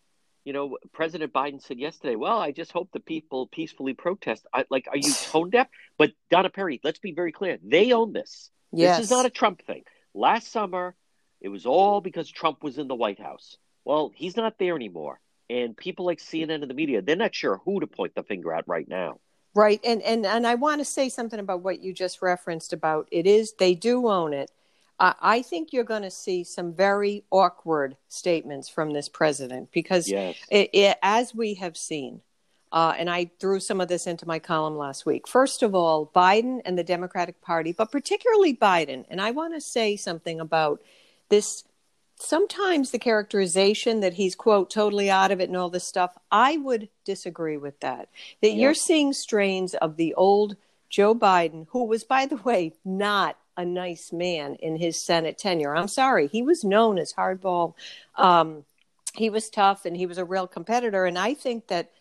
you 0.45 0.53
know, 0.53 0.77
President 0.93 1.33
Biden 1.33 1.61
said 1.61 1.79
yesterday, 1.79 2.15
"Well, 2.15 2.37
I 2.37 2.51
just 2.51 2.71
hope 2.71 2.89
the 2.93 2.99
people 2.99 3.47
peacefully 3.47 3.93
protest." 3.93 4.45
I, 4.53 4.65
like, 4.69 4.87
are 4.87 4.97
you 4.97 5.11
tone 5.31 5.49
deaf? 5.49 5.67
But 5.97 6.13
Donna 6.29 6.49
Perry, 6.49 6.79
let's 6.83 6.99
be 6.99 7.11
very 7.13 7.31
clear: 7.31 7.57
they 7.61 7.91
own 7.91 8.13
this. 8.13 8.51
Yes. 8.71 8.97
This 8.97 9.05
is 9.05 9.11
not 9.11 9.25
a 9.25 9.29
Trump 9.29 9.65
thing. 9.65 9.83
Last 10.13 10.51
summer, 10.51 10.95
it 11.41 11.49
was 11.49 11.65
all 11.65 11.99
because 11.99 12.29
Trump 12.29 12.63
was 12.63 12.77
in 12.77 12.87
the 12.87 12.95
White 12.95 13.19
House. 13.19 13.57
Well, 13.83 14.11
he's 14.15 14.37
not 14.37 14.57
there 14.57 14.75
anymore. 14.75 15.19
And 15.49 15.77
people 15.77 16.05
like 16.05 16.19
CNN 16.19 16.61
and 16.61 16.69
the 16.69 16.73
media, 16.73 17.01
they're 17.01 17.15
not 17.15 17.35
sure 17.35 17.61
who 17.65 17.79
to 17.79 17.87
point 17.87 18.15
the 18.15 18.23
finger 18.23 18.51
at 18.53 18.67
right 18.67 18.87
now. 18.87 19.19
Right. 19.53 19.79
And 19.85 20.01
and 20.01 20.25
and 20.25 20.45
I 20.45 20.55
want 20.55 20.81
to 20.81 20.85
say 20.85 21.07
something 21.07 21.39
about 21.39 21.61
what 21.61 21.81
you 21.81 21.93
just 21.93 22.21
referenced 22.21 22.73
about 22.73 23.07
it 23.11 23.25
is 23.25 23.53
they 23.53 23.73
do 23.73 24.07
own 24.07 24.33
it. 24.33 24.51
I 24.99 25.41
think 25.41 25.73
you're 25.73 25.83
going 25.83 26.03
to 26.03 26.11
see 26.11 26.43
some 26.43 26.73
very 26.73 27.23
awkward 27.29 27.97
statements 28.07 28.69
from 28.69 28.91
this 28.93 29.09
president 29.09 29.71
because 29.71 30.09
Yes. 30.09 30.37
it, 30.49 30.69
it, 30.73 30.97
as 31.01 31.35
we 31.35 31.55
have 31.55 31.75
seen, 31.75 32.21
uh, 32.71 32.93
and 32.97 33.09
I 33.09 33.29
threw 33.39 33.59
some 33.59 33.81
of 33.81 33.87
this 33.89 34.07
into 34.07 34.25
my 34.27 34.39
column 34.39 34.77
last 34.77 35.05
week. 35.05 35.27
First 35.27 35.63
of 35.63 35.75
all, 35.75 36.11
Biden 36.15 36.61
and 36.65 36.77
the 36.77 36.83
Democratic 36.83 37.41
Party, 37.41 37.73
but 37.73 37.91
particularly 37.91 38.55
Biden, 38.55 39.05
and 39.09 39.21
I 39.21 39.31
want 39.31 39.53
to 39.53 39.61
say 39.61 39.95
something 39.97 40.39
about 40.39 40.81
this. 41.29 41.63
Sometimes 42.17 42.91
the 42.91 42.99
characterization 42.99 43.99
that 43.99 44.13
he's 44.13 44.35
quote 44.35 44.69
totally 44.69 45.09
out 45.09 45.31
of 45.31 45.41
it 45.41 45.49
and 45.49 45.57
all 45.57 45.69
this 45.69 45.85
stuff, 45.85 46.17
I 46.31 46.55
would 46.55 46.87
disagree 47.03 47.57
with 47.57 47.77
that. 47.81 48.07
That 48.41 48.51
Yeah. 48.51 48.61
you're 48.61 48.73
seeing 48.73 49.11
strains 49.11 49.73
of 49.73 49.97
the 49.97 50.13
old 50.13 50.55
Joe 50.89 51.13
Biden, 51.13 51.67
who 51.71 51.83
was, 51.83 52.05
by 52.05 52.25
the 52.25 52.37
way, 52.37 52.73
not 52.85 53.37
a 53.57 53.65
nice 53.65 54.11
man 54.11 54.55
in 54.55 54.77
his 54.77 55.03
Senate 55.03 55.37
tenure. 55.37 55.75
I'm 55.75 55.87
sorry, 55.87 56.27
he 56.27 56.41
was 56.41 56.63
known 56.63 56.97
as 56.97 57.13
hardball. 57.13 57.73
Um, 58.15 58.65
he 59.13 59.29
was 59.29 59.49
tough 59.49 59.85
and 59.85 59.95
he 59.95 60.05
was 60.05 60.17
a 60.17 60.25
real 60.25 60.47
competitor. 60.47 61.05
And 61.05 61.17
I 61.17 61.33
think 61.33 61.67
that 61.67 61.91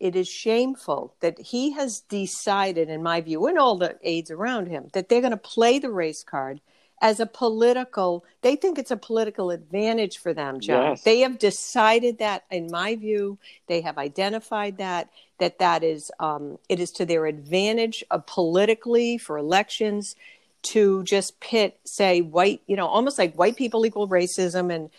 it 0.00 0.16
is 0.16 0.28
shameful 0.28 1.14
that 1.20 1.38
he 1.38 1.72
has 1.72 2.00
decided, 2.00 2.88
in 2.88 3.02
my 3.02 3.20
view, 3.20 3.46
and 3.46 3.58
all 3.58 3.76
the 3.76 3.98
aides 4.02 4.30
around 4.30 4.66
him, 4.66 4.88
that 4.94 5.08
they're 5.08 5.20
going 5.20 5.30
to 5.30 5.36
play 5.36 5.78
the 5.78 5.90
race 5.90 6.24
card 6.24 6.60
as 7.02 7.18
a 7.18 7.26
political 7.26 8.24
they 8.42 8.54
think 8.54 8.78
it's 8.78 8.92
a 8.92 8.96
political 8.96 9.50
advantage 9.50 10.18
for 10.18 10.32
them 10.32 10.60
john 10.60 10.90
yes. 10.90 11.02
they 11.02 11.18
have 11.18 11.36
decided 11.38 12.18
that 12.18 12.44
in 12.50 12.68
my 12.70 12.94
view 12.94 13.36
they 13.66 13.80
have 13.80 13.98
identified 13.98 14.78
that 14.78 15.10
that 15.38 15.58
that 15.58 15.82
is 15.82 16.12
um, 16.20 16.58
it 16.68 16.78
is 16.78 16.92
to 16.92 17.04
their 17.04 17.26
advantage 17.26 18.04
of 18.10 18.24
politically 18.26 19.18
for 19.18 19.36
elections 19.36 20.14
to 20.62 21.02
just 21.04 21.40
pit 21.40 21.78
say 21.84 22.20
white 22.20 22.62
you 22.66 22.76
know 22.76 22.86
almost 22.86 23.18
like 23.18 23.34
white 23.34 23.56
people 23.56 23.84
equal 23.84 24.08
racism 24.08 24.72
and 24.74 24.90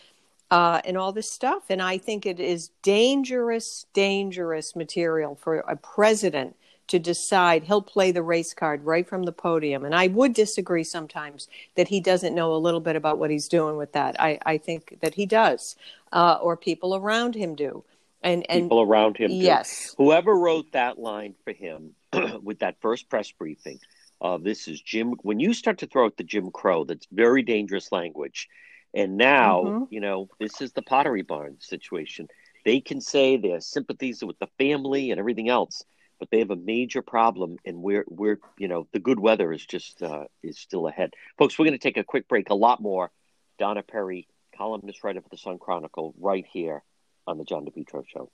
uh, 0.52 0.82
and 0.86 0.98
all 0.98 1.12
this 1.12 1.32
stuff 1.32 1.64
and 1.70 1.82
i 1.82 1.98
think 1.98 2.26
it 2.26 2.40
is 2.40 2.70
dangerous 2.84 3.86
dangerous 3.94 4.76
material 4.76 5.36
for 5.36 5.60
a 5.60 5.76
president 5.76 6.56
to 6.88 7.00
decide 7.00 7.64
he'll 7.64 7.82
play 7.82 8.12
the 8.12 8.22
race 8.22 8.54
card 8.54 8.84
right 8.84 9.08
from 9.08 9.24
the 9.24 9.32
podium. 9.32 9.86
And 9.86 9.96
I 9.96 10.08
would 10.08 10.34
disagree 10.34 10.84
sometimes 10.84 11.48
that 11.76 11.88
he 11.88 12.00
doesn't 12.00 12.36
know 12.36 12.54
a 12.54 12.58
little 12.58 12.80
bit 12.80 12.96
about 12.96 13.18
what 13.18 13.32
he's 13.32 13.48
doing 13.48 13.78
with 13.78 13.94
that. 13.94 14.20
I, 14.20 14.40
I 14.46 14.58
think 14.58 14.98
that 15.02 15.16
he 15.16 15.26
does, 15.26 15.76
uh, 16.12 16.38
or 16.42 16.58
people 16.58 16.96
around 16.96 17.36
him 17.36 17.56
do. 17.56 17.84
And, 18.22 18.46
and 18.50 18.66
people 18.66 18.82
around 18.82 19.18
him, 19.18 19.30
do. 19.30 19.36
yes. 19.36 19.94
Whoever 19.98 20.36
wrote 20.36 20.72
that 20.74 21.00
line 21.00 21.36
for 21.44 21.52
him 21.52 21.96
with 22.44 22.60
that 22.60 22.76
first 22.82 23.10
press 23.10 23.32
briefing, 23.32 23.80
uh, 24.24 24.38
this 24.38 24.68
is 24.68 24.82
Jim. 24.82 25.14
When 25.22 25.40
you 25.40 25.54
start 25.54 25.80
to 25.80 25.88
throw 25.88 26.06
out 26.06 26.18
the 26.18 26.24
Jim 26.24 26.50
Crow, 26.50 26.86
that's 26.86 27.08
very 27.12 27.44
dangerous 27.44 27.92
language. 27.92 28.50
And 28.94 29.18
now, 29.18 29.64
mm-hmm. 29.64 29.84
you 29.90 30.00
know, 30.00 30.30
this 30.40 30.62
is 30.62 30.72
the 30.72 30.82
Pottery 30.82 31.24
Barn 31.24 31.58
situation. 31.60 32.28
They 32.66 32.80
can 32.80 33.02
say 33.02 33.38
their 33.38 33.60
sympathies 33.60 34.24
with 34.24 34.40
the 34.40 34.48
family 34.58 35.12
and 35.12 35.20
everything 35.20 35.50
else 35.50 35.84
but 36.24 36.32
they 36.32 36.40
have 36.40 36.52
a 36.52 36.56
major 36.56 37.02
problem, 37.02 37.58
and 37.66 37.82
we're 37.82 38.06
we're 38.08 38.40
you 38.58 38.70
know 38.70 38.88
the 38.94 39.00
good 39.00 39.20
weather 39.20 39.52
is 39.52 39.66
just 39.66 40.02
uh, 40.02 40.24
is 40.42 40.58
still 40.58 40.88
ahead, 40.88 41.12
folks. 41.38 41.60
We're 41.60 41.66
going 41.66 41.78
to 41.78 41.84
take 41.84 41.98
a 41.98 42.04
quick 42.06 42.30
break. 42.30 42.50
A 42.50 42.56
lot 42.56 42.82
more. 42.82 43.12
Donna 43.60 43.84
Perry, 43.84 44.26
columnist 44.56 45.04
writer 45.04 45.20
for 45.20 45.28
the 45.28 45.38
Sun 45.38 45.60
Chronicle, 45.60 46.14
right 46.18 46.46
here 46.50 46.82
on 47.28 47.38
the 47.38 47.44
John 47.44 47.66
DePetro 47.66 48.06
Show. 48.08 48.32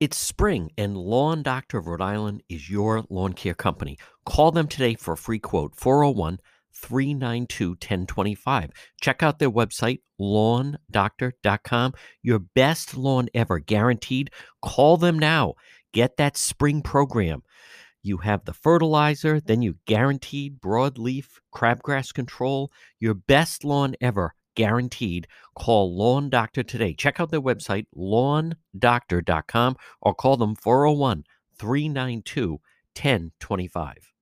It's 0.00 0.16
spring, 0.16 0.70
and 0.78 0.96
Lawn 0.96 1.42
Doctor 1.42 1.78
of 1.78 1.88
Rhode 1.88 2.00
Island 2.00 2.44
is 2.48 2.70
your 2.70 3.04
lawn 3.10 3.32
care 3.32 3.54
company. 3.54 3.98
Call 4.24 4.52
them 4.52 4.68
today 4.68 4.94
for 4.94 5.14
a 5.14 5.16
free 5.16 5.40
quote 5.40 5.74
401 5.74 6.38
392 6.72 7.70
1025. 7.70 8.70
Check 9.00 9.24
out 9.24 9.40
their 9.40 9.50
website, 9.50 9.98
lawndoctor.com. 10.20 11.94
Your 12.22 12.38
best 12.38 12.96
lawn 12.96 13.28
ever, 13.34 13.58
guaranteed. 13.58 14.30
Call 14.62 14.98
them 14.98 15.18
now. 15.18 15.54
Get 15.92 16.16
that 16.16 16.36
spring 16.36 16.80
program. 16.80 17.42
You 18.00 18.18
have 18.18 18.44
the 18.44 18.54
fertilizer, 18.54 19.40
then 19.40 19.62
you 19.62 19.78
guaranteed 19.84 20.60
broadleaf 20.60 21.26
crabgrass 21.52 22.14
control. 22.14 22.70
Your 23.00 23.14
best 23.14 23.64
lawn 23.64 23.96
ever, 24.00 24.36
guaranteed. 24.58 25.26
Call 25.54 25.96
Lawn 25.96 26.28
Doctor 26.28 26.62
today. 26.62 26.92
Check 26.92 27.20
out 27.20 27.30
their 27.30 27.40
website, 27.40 27.86
lawndoctor.com, 27.96 29.76
or 30.02 30.14
call 30.14 30.36
them 30.36 30.54
401 30.54 31.24
392 31.56 32.50
1025 32.94 34.12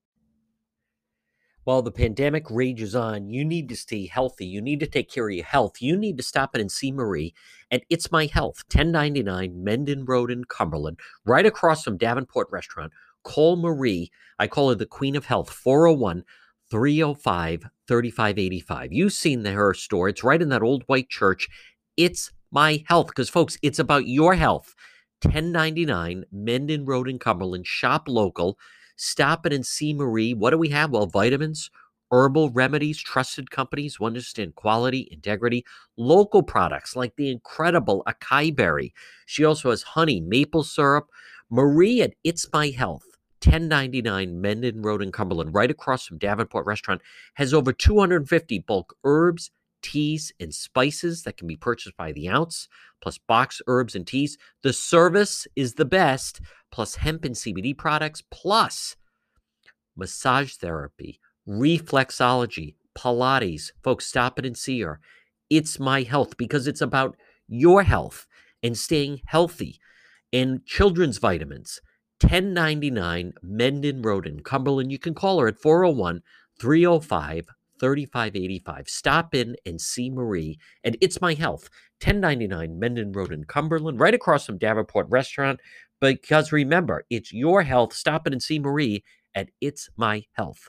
while 1.66 1.82
the 1.82 1.90
pandemic 1.90 2.48
rages 2.48 2.94
on, 2.94 3.28
you 3.28 3.44
need 3.44 3.68
to 3.68 3.74
stay 3.74 4.06
healthy. 4.06 4.46
You 4.46 4.62
need 4.62 4.78
to 4.78 4.86
take 4.86 5.10
care 5.10 5.28
of 5.28 5.34
your 5.34 5.44
health. 5.44 5.82
You 5.82 5.96
need 5.96 6.16
to 6.16 6.22
stop 6.22 6.54
in 6.54 6.60
and 6.60 6.70
see 6.70 6.92
Marie 6.92 7.34
at 7.72 7.82
It's 7.90 8.12
My 8.12 8.26
Health, 8.26 8.62
1099 8.72 9.64
Mendon 9.64 10.04
Road 10.04 10.30
in 10.30 10.44
Cumberland, 10.44 11.00
right 11.24 11.44
across 11.44 11.82
from 11.82 11.96
Davenport 11.96 12.46
Restaurant. 12.52 12.92
Call 13.24 13.56
Marie. 13.56 14.12
I 14.38 14.46
call 14.46 14.68
her 14.68 14.76
the 14.76 14.86
Queen 14.86 15.16
of 15.16 15.24
Health, 15.24 15.50
401 15.50 16.22
305 16.70 17.64
3585. 17.86 18.92
You've 18.92 19.12
seen 19.12 19.42
the, 19.42 19.52
her 19.52 19.74
store. 19.74 20.08
It's 20.08 20.24
right 20.24 20.42
in 20.42 20.48
that 20.50 20.62
old 20.62 20.82
white 20.86 21.08
church. 21.08 21.48
It's 21.96 22.30
My 22.50 22.84
Health, 22.88 23.08
because, 23.08 23.28
folks, 23.28 23.58
it's 23.62 23.78
about 23.78 24.06
your 24.06 24.34
health. 24.34 24.74
1099 25.22 26.24
Mendon 26.30 26.84
Road 26.84 27.08
in 27.08 27.18
Cumberland. 27.18 27.66
Shop 27.66 28.04
local. 28.08 28.58
Stop 28.96 29.46
in 29.46 29.52
and 29.52 29.64
see 29.64 29.92
Marie. 29.94 30.34
What 30.34 30.50
do 30.50 30.58
we 30.58 30.68
have? 30.70 30.90
Well, 30.90 31.06
vitamins, 31.06 31.70
herbal 32.10 32.50
remedies, 32.50 32.98
trusted 32.98 33.50
companies 33.50 33.96
who 33.96 34.06
understand 34.06 34.54
quality, 34.54 35.08
integrity, 35.10 35.64
local 35.96 36.42
products 36.42 36.96
like 36.96 37.14
the 37.16 37.30
incredible 37.30 38.02
acai 38.06 38.54
berry. 38.54 38.92
She 39.26 39.44
also 39.44 39.70
has 39.70 39.82
honey, 39.82 40.20
maple 40.20 40.64
syrup. 40.64 41.08
Marie 41.50 42.02
at 42.02 42.14
It's 42.24 42.46
My 42.52 42.68
Health, 42.68 43.04
1099 43.44 44.40
Mendon 44.40 44.82
Road 44.82 45.02
in 45.02 45.12
Cumberland, 45.12 45.54
right 45.54 45.70
across 45.70 46.06
from 46.06 46.18
Davenport 46.18 46.66
Restaurant, 46.66 47.02
has 47.34 47.52
over 47.52 47.72
250 47.72 48.58
bulk 48.60 48.96
herbs, 49.04 49.50
teas, 49.82 50.32
and 50.40 50.54
spices 50.54 51.22
that 51.22 51.36
can 51.36 51.46
be 51.46 51.56
purchased 51.56 51.96
by 51.96 52.12
the 52.12 52.28
ounce, 52.28 52.68
plus 53.00 53.18
box 53.18 53.60
herbs 53.66 53.94
and 53.94 54.06
teas. 54.06 54.36
The 54.62 54.72
service 54.72 55.46
is 55.54 55.74
the 55.74 55.84
best 55.84 56.40
plus 56.70 56.96
hemp 56.96 57.24
and 57.24 57.34
CBD 57.34 57.76
products, 57.76 58.22
plus 58.30 58.96
massage 59.96 60.54
therapy, 60.54 61.20
reflexology, 61.48 62.74
Pilates. 62.96 63.70
Folks, 63.82 64.06
stop 64.06 64.38
it 64.38 64.46
and 64.46 64.56
see 64.56 64.80
her. 64.80 65.00
It's 65.48 65.78
my 65.78 66.02
health 66.02 66.36
because 66.36 66.66
it's 66.66 66.80
about 66.80 67.16
your 67.46 67.82
health 67.82 68.26
and 68.62 68.76
staying 68.76 69.20
healthy. 69.26 69.78
And 70.32 70.66
children's 70.66 71.18
vitamins, 71.18 71.80
1099 72.22 73.34
Mendon 73.42 74.02
Road 74.02 74.26
in 74.26 74.40
Cumberland. 74.40 74.90
You 74.90 74.98
can 74.98 75.14
call 75.14 75.40
her 75.40 75.48
at 75.48 75.60
401 75.60 76.22
305 76.58 77.46
3585. 77.78 78.88
Stop 78.88 79.34
in 79.34 79.56
and 79.66 79.80
see 79.80 80.10
Marie. 80.10 80.58
And 80.82 80.96
it's 81.00 81.20
my 81.20 81.34
health, 81.34 81.68
1099 82.02 82.78
Mendon 82.78 83.12
Road 83.12 83.32
in 83.32 83.44
Cumberland, 83.44 84.00
right 84.00 84.14
across 84.14 84.46
from 84.46 84.58
Davenport 84.58 85.08
Restaurant. 85.10 85.60
Because 86.00 86.52
remember, 86.52 87.04
it's 87.10 87.32
your 87.32 87.62
health. 87.62 87.92
Stop 87.92 88.26
in 88.26 88.32
and 88.32 88.42
see 88.42 88.58
Marie 88.58 89.04
at 89.34 89.50
It's 89.60 89.88
My 89.96 90.24
Health. 90.32 90.68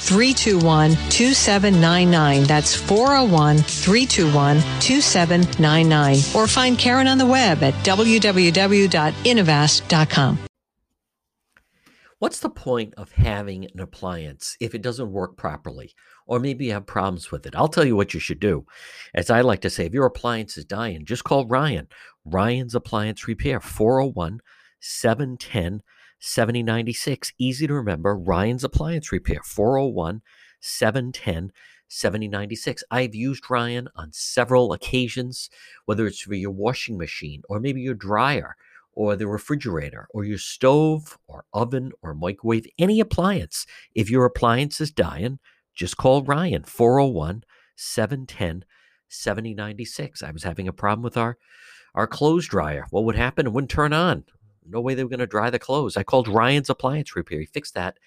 321 0.00 0.92
2799. 1.10 2.44
That's 2.44 2.74
401 2.74 3.58
321 3.58 4.56
2799. 4.80 6.16
Or 6.34 6.46
find 6.46 6.78
Karen 6.78 7.08
on 7.08 7.18
the 7.18 7.26
web 7.26 7.62
at 7.62 7.74
www.innovast.com. 7.84 10.38
What's 12.18 12.40
the 12.40 12.48
point 12.48 12.94
of 12.96 13.12
having 13.12 13.66
an 13.66 13.80
appliance 13.80 14.56
if 14.58 14.74
it 14.74 14.80
doesn't 14.80 15.12
work 15.12 15.36
properly? 15.36 15.92
Or 16.26 16.38
maybe 16.38 16.64
you 16.64 16.72
have 16.72 16.86
problems 16.86 17.30
with 17.30 17.44
it. 17.44 17.54
I'll 17.54 17.68
tell 17.68 17.84
you 17.84 17.96
what 17.96 18.14
you 18.14 18.20
should 18.20 18.40
do. 18.40 18.64
As 19.14 19.28
I 19.28 19.42
like 19.42 19.60
to 19.60 19.68
say, 19.68 19.84
if 19.84 19.92
your 19.92 20.06
appliance 20.06 20.56
is 20.56 20.64
dying, 20.64 21.04
just 21.04 21.24
call 21.24 21.46
Ryan. 21.46 21.86
Ryan's 22.24 22.74
Appliance 22.74 23.28
Repair, 23.28 23.60
401 23.60 24.40
710 24.80 25.82
7096. 26.26 27.34
Easy 27.38 27.66
to 27.66 27.74
remember. 27.74 28.16
Ryan's 28.16 28.64
Appliance 28.64 29.12
Repair, 29.12 29.40
401 29.44 30.22
710 30.58 31.52
7096. 31.86 32.82
I've 32.90 33.14
used 33.14 33.50
Ryan 33.50 33.88
on 33.94 34.10
several 34.12 34.72
occasions, 34.72 35.50
whether 35.84 36.06
it's 36.06 36.22
for 36.22 36.32
your 36.32 36.50
washing 36.50 36.96
machine 36.96 37.42
or 37.50 37.60
maybe 37.60 37.82
your 37.82 37.94
dryer 37.94 38.56
or 38.94 39.16
the 39.16 39.26
refrigerator 39.26 40.08
or 40.14 40.24
your 40.24 40.38
stove 40.38 41.18
or 41.26 41.44
oven 41.52 41.92
or 42.00 42.14
microwave, 42.14 42.66
any 42.78 43.00
appliance. 43.00 43.66
If 43.94 44.08
your 44.08 44.24
appliance 44.24 44.80
is 44.80 44.90
dying, 44.90 45.40
just 45.74 45.98
call 45.98 46.22
Ryan, 46.22 46.64
401 46.64 47.44
710 47.76 48.64
7096. 49.08 50.22
I 50.22 50.30
was 50.30 50.44
having 50.44 50.68
a 50.68 50.72
problem 50.72 51.02
with 51.02 51.18
our 51.18 51.36
our 51.94 52.06
clothes 52.06 52.48
dryer. 52.48 52.86
What 52.88 53.04
would 53.04 53.14
happen? 53.14 53.46
It 53.46 53.52
wouldn't 53.52 53.70
turn 53.70 53.92
on 53.92 54.24
no 54.66 54.80
way 54.80 54.94
they 54.94 55.04
were 55.04 55.10
going 55.10 55.20
to 55.20 55.26
dry 55.26 55.50
the 55.50 55.58
clothes. 55.58 55.96
I 55.96 56.02
called 56.02 56.28
Ryan's 56.28 56.70
Appliance 56.70 57.14
Repair. 57.14 57.40
He 57.40 57.46
fixed 57.46 57.74
that 57.74 57.98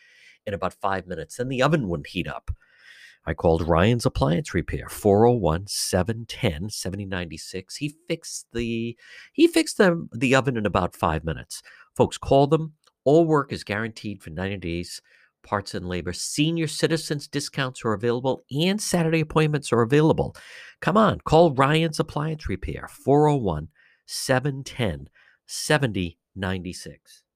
in 0.45 0.53
about 0.53 0.73
five 0.73 1.07
minutes. 1.07 1.37
Then 1.37 1.49
the 1.49 1.61
oven 1.61 1.87
wouldn't 1.87 2.07
heat 2.07 2.27
up. 2.27 2.51
I 3.27 3.33
called 3.33 3.67
Ryan's 3.67 4.05
Appliance 4.05 4.53
Repair 4.53 4.87
401 4.87 5.67
710 5.67 6.69
7096. 6.69 7.75
He 7.75 7.95
fixed 8.07 8.47
the 8.53 8.97
he 9.33 9.47
fixed 9.47 9.77
the, 9.77 10.07
the 10.13 10.33
oven 10.33 10.55
in 10.55 10.65
about 10.65 10.95
5 10.95 11.25
minutes. 11.25 11.61
Folks, 11.93 12.17
call 12.17 12.47
them. 12.47 12.73
All 13.03 13.25
work 13.25 13.51
is 13.51 13.65
guaranteed 13.65 14.23
for 14.23 14.29
90 14.29 14.57
days. 14.57 15.01
Parts 15.43 15.75
and 15.75 15.87
labor. 15.87 16.13
Senior 16.13 16.67
citizens 16.67 17.27
discounts 17.27 17.83
are 17.83 17.93
available 17.93 18.43
and 18.49 18.81
Saturday 18.81 19.19
appointments 19.19 19.73
are 19.73 19.81
available. 19.81 20.35
Come 20.81 20.95
on, 20.95 21.19
call 21.19 21.53
Ryan's 21.53 21.99
Appliance 21.99 22.47
Repair 22.47 22.87
401 22.89 23.67
710 24.05 25.09
7096. 26.37 27.26